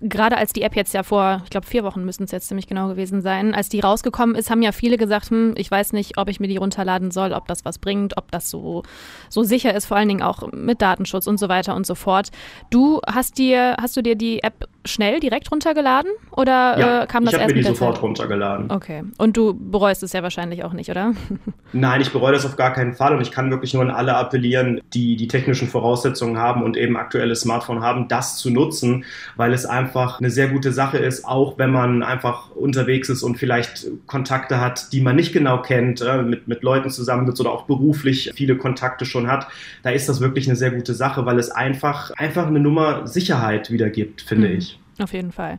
Gerade 0.00 0.36
als 0.36 0.52
die 0.52 0.62
App 0.62 0.76
jetzt 0.76 0.94
ja 0.94 1.02
vor, 1.02 1.42
ich 1.44 1.50
glaube, 1.50 1.66
vier 1.66 1.82
Wochen 1.82 2.04
müssen 2.04 2.22
es 2.22 2.30
jetzt 2.30 2.48
ziemlich 2.48 2.68
genau 2.68 2.88
gewesen 2.88 3.20
sein, 3.20 3.52
als 3.52 3.68
die 3.68 3.80
rausgekommen 3.80 4.36
ist, 4.36 4.48
haben 4.48 4.62
ja 4.62 4.70
viele 4.70 4.96
gesagt, 4.96 5.30
hm, 5.30 5.54
ich 5.56 5.70
weiß 5.70 5.92
nicht, 5.92 6.18
ob 6.18 6.28
ich 6.28 6.38
mir 6.38 6.46
die 6.46 6.56
runterladen 6.56 7.10
soll, 7.10 7.32
ob 7.32 7.48
das 7.48 7.64
was 7.64 7.78
bringt, 7.78 8.16
ob 8.16 8.30
das 8.30 8.48
so, 8.48 8.84
so 9.28 9.42
sicher 9.42 9.74
ist, 9.74 9.86
vor 9.86 9.96
allen 9.96 10.08
Dingen 10.08 10.22
auch 10.22 10.52
mit 10.52 10.80
Datenschutz 10.80 11.26
und 11.26 11.38
so 11.38 11.48
weiter 11.48 11.74
und 11.74 11.84
so 11.84 11.96
fort. 11.96 12.30
Du 12.70 13.00
hast 13.06 13.38
dir, 13.38 13.76
hast 13.80 13.96
du 13.96 14.02
dir 14.02 14.14
die 14.14 14.42
App 14.42 14.68
schnell 14.84 15.20
direkt 15.20 15.50
runtergeladen 15.50 16.10
oder 16.30 16.78
ja, 16.78 17.02
äh, 17.02 17.06
kam 17.06 17.24
das 17.24 17.34
ich 17.34 17.40
erst 17.40 17.54
mir 17.54 17.62
die 17.62 17.68
sofort 17.68 17.96
Zeit? 17.96 18.02
runtergeladen. 18.02 18.70
Okay. 18.70 19.02
Und 19.18 19.36
du 19.36 19.54
bereust 19.54 20.02
es 20.02 20.12
ja 20.12 20.22
wahrscheinlich 20.22 20.64
auch 20.64 20.72
nicht, 20.72 20.90
oder? 20.90 21.14
Nein, 21.72 22.00
ich 22.00 22.12
bereue 22.12 22.32
das 22.32 22.46
auf 22.46 22.56
gar 22.56 22.72
keinen 22.72 22.94
Fall 22.94 23.14
und 23.14 23.20
ich 23.20 23.30
kann 23.30 23.50
wirklich 23.50 23.74
nur 23.74 23.82
an 23.82 23.90
alle 23.90 24.14
appellieren, 24.14 24.80
die 24.94 25.16
die 25.16 25.28
technischen 25.28 25.68
Voraussetzungen 25.68 26.38
haben 26.38 26.62
und 26.62 26.76
eben 26.76 26.96
aktuelles 26.96 27.40
Smartphone 27.40 27.82
haben, 27.82 28.08
das 28.08 28.38
zu 28.38 28.50
nutzen, 28.50 29.04
weil 29.36 29.52
es 29.52 29.66
einfach 29.66 30.20
eine 30.20 30.30
sehr 30.30 30.48
gute 30.48 30.72
Sache 30.72 30.98
ist, 30.98 31.24
auch 31.26 31.58
wenn 31.58 31.70
man 31.70 32.02
einfach 32.02 32.50
unterwegs 32.52 33.08
ist 33.08 33.22
und 33.22 33.36
vielleicht 33.36 33.86
Kontakte 34.06 34.60
hat, 34.60 34.92
die 34.92 35.00
man 35.00 35.16
nicht 35.16 35.32
genau 35.32 35.60
kennt, 35.60 36.00
äh, 36.00 36.22
mit, 36.22 36.48
mit 36.48 36.62
Leuten 36.62 36.90
zusammen 36.90 37.28
oder 37.28 37.50
auch 37.50 37.64
beruflich 37.64 38.32
viele 38.34 38.56
Kontakte 38.56 39.04
schon 39.04 39.28
hat. 39.28 39.48
Da 39.82 39.90
ist 39.90 40.08
das 40.08 40.20
wirklich 40.20 40.48
eine 40.48 40.56
sehr 40.56 40.70
gute 40.70 40.94
Sache, 40.94 41.26
weil 41.26 41.38
es 41.38 41.50
einfach, 41.50 42.10
einfach 42.12 42.46
eine 42.46 42.60
Nummer 42.60 43.06
Sicherheit 43.06 43.70
wiedergibt, 43.70 44.22
finde 44.22 44.48
mhm. 44.48 44.54
ich. 44.56 44.77
Auf 44.98 45.12
jeden 45.12 45.32
Fall. 45.32 45.58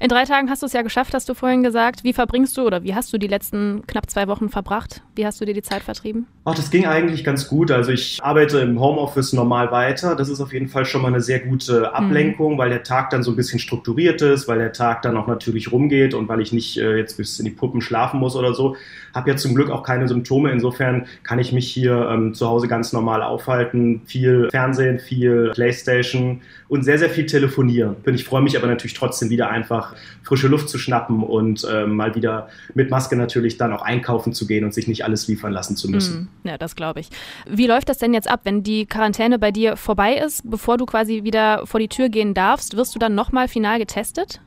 In 0.00 0.08
drei 0.08 0.24
Tagen 0.24 0.48
hast 0.48 0.62
du 0.62 0.66
es 0.66 0.72
ja 0.72 0.82
geschafft, 0.82 1.12
hast 1.12 1.28
du 1.28 1.34
vorhin 1.34 1.64
gesagt. 1.64 2.04
Wie 2.04 2.12
verbringst 2.12 2.56
du 2.56 2.64
oder 2.64 2.84
wie 2.84 2.94
hast 2.94 3.12
du 3.12 3.18
die 3.18 3.26
letzten 3.26 3.84
knapp 3.88 4.08
zwei 4.08 4.28
Wochen 4.28 4.48
verbracht? 4.48 5.02
Wie 5.16 5.26
hast 5.26 5.40
du 5.40 5.44
dir 5.44 5.54
die 5.54 5.62
Zeit 5.62 5.82
vertrieben? 5.82 6.26
Ach, 6.44 6.54
das 6.54 6.70
ging 6.70 6.86
eigentlich 6.86 7.24
ganz 7.24 7.48
gut. 7.48 7.72
Also 7.72 7.90
ich 7.90 8.20
arbeite 8.22 8.60
im 8.60 8.78
Homeoffice 8.78 9.32
normal 9.32 9.72
weiter. 9.72 10.14
Das 10.14 10.28
ist 10.28 10.40
auf 10.40 10.52
jeden 10.52 10.68
Fall 10.68 10.84
schon 10.84 11.02
mal 11.02 11.08
eine 11.08 11.20
sehr 11.20 11.40
gute 11.40 11.92
Ablenkung, 11.94 12.54
mhm. 12.54 12.58
weil 12.58 12.70
der 12.70 12.84
Tag 12.84 13.10
dann 13.10 13.24
so 13.24 13.32
ein 13.32 13.36
bisschen 13.36 13.58
strukturiert 13.58 14.22
ist, 14.22 14.46
weil 14.46 14.58
der 14.58 14.72
Tag 14.72 15.02
dann 15.02 15.16
auch 15.16 15.26
natürlich 15.26 15.72
rumgeht 15.72 16.14
und 16.14 16.28
weil 16.28 16.40
ich 16.40 16.52
nicht 16.52 16.78
äh, 16.78 16.96
jetzt 16.96 17.16
bis 17.16 17.38
in 17.40 17.44
die 17.44 17.50
Puppen 17.50 17.80
schlafen 17.80 18.20
muss 18.20 18.36
oder 18.36 18.54
so. 18.54 18.76
Habe 19.14 19.30
ja 19.30 19.36
zum 19.36 19.56
Glück 19.56 19.70
auch 19.70 19.82
keine 19.82 20.06
Symptome. 20.06 20.52
Insofern 20.52 21.06
kann 21.24 21.40
ich 21.40 21.52
mich 21.52 21.68
hier 21.68 22.08
ähm, 22.08 22.34
zu 22.34 22.46
Hause 22.46 22.68
ganz 22.68 22.92
normal 22.92 23.22
aufhalten. 23.22 24.02
Viel 24.06 24.48
Fernsehen, 24.50 25.00
viel 25.00 25.50
Playstation 25.54 26.40
und 26.68 26.84
sehr, 26.84 26.98
sehr 26.98 27.10
viel 27.10 27.26
telefonieren. 27.26 27.96
Ich 28.06 28.24
freue 28.24 28.42
mich 28.42 28.56
aber 28.56 28.68
natürlich 28.68 28.94
trotzdem 28.94 29.30
wieder 29.30 29.50
einfach 29.50 29.87
frische 30.22 30.48
Luft 30.48 30.68
zu 30.68 30.78
schnappen 30.78 31.22
und 31.22 31.64
äh, 31.64 31.86
mal 31.86 32.14
wieder 32.14 32.48
mit 32.74 32.90
Maske 32.90 33.16
natürlich 33.16 33.56
dann 33.56 33.72
auch 33.72 33.82
einkaufen 33.82 34.32
zu 34.32 34.46
gehen 34.46 34.64
und 34.64 34.74
sich 34.74 34.88
nicht 34.88 35.04
alles 35.04 35.28
liefern 35.28 35.52
lassen 35.52 35.76
zu 35.76 35.90
müssen. 35.90 36.28
Mm, 36.44 36.48
ja, 36.48 36.58
das 36.58 36.76
glaube 36.76 37.00
ich. 37.00 37.08
Wie 37.48 37.66
läuft 37.66 37.88
das 37.88 37.98
denn 37.98 38.14
jetzt 38.14 38.30
ab, 38.30 38.40
wenn 38.44 38.62
die 38.62 38.86
Quarantäne 38.86 39.38
bei 39.38 39.50
dir 39.50 39.76
vorbei 39.76 40.14
ist, 40.14 40.48
bevor 40.48 40.76
du 40.76 40.86
quasi 40.86 41.24
wieder 41.24 41.66
vor 41.66 41.80
die 41.80 41.88
Tür 41.88 42.08
gehen 42.08 42.34
darfst? 42.34 42.76
Wirst 42.76 42.94
du 42.94 42.98
dann 42.98 43.14
nochmal 43.14 43.48
final 43.48 43.78
getestet? 43.78 44.40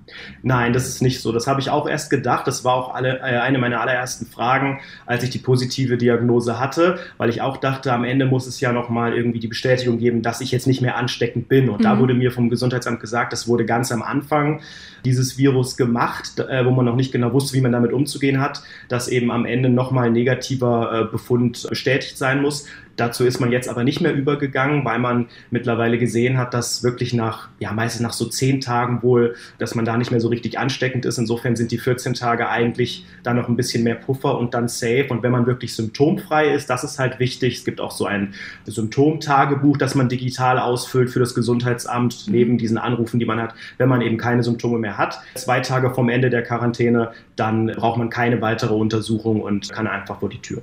Nein, 0.43 0.73
das 0.73 0.87
ist 0.87 1.01
nicht 1.01 1.21
so. 1.21 1.31
Das 1.31 1.47
habe 1.47 1.61
ich 1.61 1.69
auch 1.69 1.87
erst 1.87 2.09
gedacht. 2.09 2.47
Das 2.47 2.63
war 2.63 2.73
auch 2.73 2.93
alle, 2.93 3.19
äh, 3.19 3.39
eine 3.39 3.57
meiner 3.57 3.81
allerersten 3.81 4.25
Fragen, 4.25 4.79
als 5.05 5.23
ich 5.23 5.29
die 5.29 5.39
positive 5.39 5.97
Diagnose 5.97 6.59
hatte, 6.59 6.99
weil 7.17 7.29
ich 7.29 7.41
auch 7.41 7.57
dachte, 7.57 7.93
am 7.93 8.03
Ende 8.03 8.25
muss 8.25 8.47
es 8.47 8.59
ja 8.59 8.71
nochmal 8.71 9.13
irgendwie 9.13 9.39
die 9.39 9.47
Bestätigung 9.47 9.97
geben, 9.97 10.21
dass 10.21 10.41
ich 10.41 10.51
jetzt 10.51 10.67
nicht 10.67 10.81
mehr 10.81 10.97
ansteckend 10.97 11.47
bin. 11.47 11.69
Und 11.69 11.79
mhm. 11.79 11.83
da 11.83 11.99
wurde 11.99 12.13
mir 12.13 12.31
vom 12.31 12.49
Gesundheitsamt 12.49 12.99
gesagt, 12.99 13.33
das 13.33 13.47
wurde 13.47 13.65
ganz 13.65 13.91
am 13.91 14.01
Anfang 14.01 14.61
Virus 15.37 15.77
gemacht, 15.77 16.39
äh, 16.39 16.65
wo 16.65 16.71
man 16.71 16.85
noch 16.85 16.95
nicht 16.95 17.11
genau 17.11 17.33
wusste, 17.33 17.55
wie 17.55 17.61
man 17.61 17.71
damit 17.71 17.93
umzugehen 17.93 18.39
hat, 18.39 18.61
dass 18.89 19.07
eben 19.07 19.31
am 19.31 19.45
Ende 19.45 19.69
nochmal 19.69 20.07
ein 20.07 20.13
negativer 20.13 21.07
äh, 21.07 21.11
Befund 21.11 21.67
bestätigt 21.69 22.17
sein 22.17 22.41
muss. 22.41 22.67
Dazu 22.95 23.25
ist 23.25 23.39
man 23.39 23.51
jetzt 23.51 23.69
aber 23.69 23.83
nicht 23.83 24.01
mehr 24.01 24.13
übergegangen, 24.13 24.85
weil 24.85 24.99
man 24.99 25.27
mittlerweile 25.49 25.97
gesehen 25.97 26.37
hat, 26.37 26.53
dass 26.53 26.83
wirklich 26.83 27.13
nach, 27.13 27.49
ja, 27.59 27.71
meistens 27.71 28.01
nach 28.01 28.13
so 28.13 28.25
zehn 28.25 28.61
Tagen 28.61 29.01
wohl, 29.01 29.35
dass 29.57 29.75
man 29.75 29.85
da 29.85 29.97
nicht 29.97 30.11
mehr 30.11 30.19
so 30.19 30.27
richtig 30.27 30.59
ansteckend 30.59 31.05
ist. 31.05 31.17
Insofern 31.17 31.55
sind 31.55 31.71
die 31.71 31.77
14 31.77 32.13
Tage 32.13 32.49
eigentlich 32.49 33.05
da 33.23 33.33
noch 33.33 33.47
ein 33.47 33.55
bisschen 33.55 33.83
mehr 33.83 33.95
Puffer 33.95 34.37
und 34.37 34.53
dann 34.53 34.67
safe. 34.67 35.07
Und 35.09 35.23
wenn 35.23 35.31
man 35.31 35.45
wirklich 35.45 35.75
symptomfrei 35.75 36.53
ist, 36.53 36.69
das 36.69 36.83
ist 36.83 36.99
halt 36.99 37.19
wichtig. 37.19 37.57
Es 37.57 37.65
gibt 37.65 37.79
auch 37.81 37.91
so 37.91 38.05
ein 38.05 38.33
Symptomtagebuch, 38.65 39.77
das 39.77 39.95
man 39.95 40.09
digital 40.09 40.59
ausfüllt 40.59 41.09
für 41.09 41.19
das 41.19 41.33
Gesundheitsamt, 41.33 42.25
neben 42.27 42.57
diesen 42.57 42.77
Anrufen, 42.77 43.19
die 43.19 43.25
man 43.25 43.39
hat, 43.39 43.55
wenn 43.77 43.89
man 43.89 44.01
eben 44.01 44.17
keine 44.17 44.43
Symptome 44.43 44.77
mehr 44.77 44.97
hat. 44.97 45.19
Zwei 45.35 45.59
Tage 45.61 45.93
vom 45.93 46.09
Ende 46.09 46.29
der 46.29 46.43
Quarantäne, 46.43 47.11
dann 47.35 47.67
braucht 47.67 47.97
man 47.97 48.09
keine 48.09 48.41
weitere 48.41 48.73
Untersuchung 48.73 49.41
und 49.41 49.69
kann 49.69 49.87
einfach 49.87 50.19
vor 50.19 50.29
die 50.29 50.41
Tür. 50.41 50.61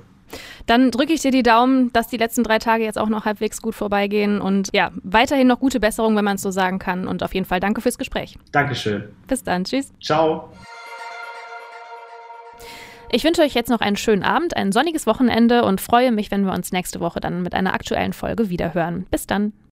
Dann 0.65 0.91
drücke 0.91 1.13
ich 1.13 1.21
dir 1.21 1.31
die 1.31 1.43
Daumen, 1.43 1.91
dass 1.93 2.07
die 2.07 2.17
letzten 2.17 2.43
drei 2.43 2.59
Tage 2.59 2.83
jetzt 2.83 2.97
auch 2.97 3.09
noch 3.09 3.25
halbwegs 3.25 3.61
gut 3.61 3.75
vorbeigehen 3.75 4.41
und 4.41 4.69
ja, 4.73 4.91
weiterhin 5.03 5.47
noch 5.47 5.59
gute 5.59 5.79
Besserung, 5.79 6.15
wenn 6.15 6.25
man 6.25 6.35
es 6.35 6.41
so 6.41 6.51
sagen 6.51 6.79
kann. 6.79 7.07
Und 7.07 7.23
auf 7.23 7.33
jeden 7.33 7.45
Fall 7.45 7.59
danke 7.59 7.81
fürs 7.81 7.97
Gespräch. 7.97 8.37
Dankeschön. 8.51 9.03
Bis 9.27 9.43
dann. 9.43 9.63
Tschüss. 9.63 9.91
Ciao. 10.01 10.49
Ich 13.11 13.23
wünsche 13.23 13.41
euch 13.41 13.55
jetzt 13.55 13.69
noch 13.69 13.81
einen 13.81 13.95
schönen 13.95 14.21
Abend, 14.21 14.55
ein 14.55 14.71
sonniges 14.71 15.07
Wochenende 15.07 15.63
und 15.63 15.81
freue 15.81 16.11
mich, 16.11 16.29
wenn 16.29 16.45
wir 16.45 16.53
uns 16.53 16.71
nächste 16.71 16.99
Woche 16.99 17.19
dann 17.19 17.41
mit 17.41 17.55
einer 17.55 17.73
aktuellen 17.73 18.13
Folge 18.13 18.49
wiederhören. 18.49 19.07
Bis 19.09 19.25
dann. 19.25 19.53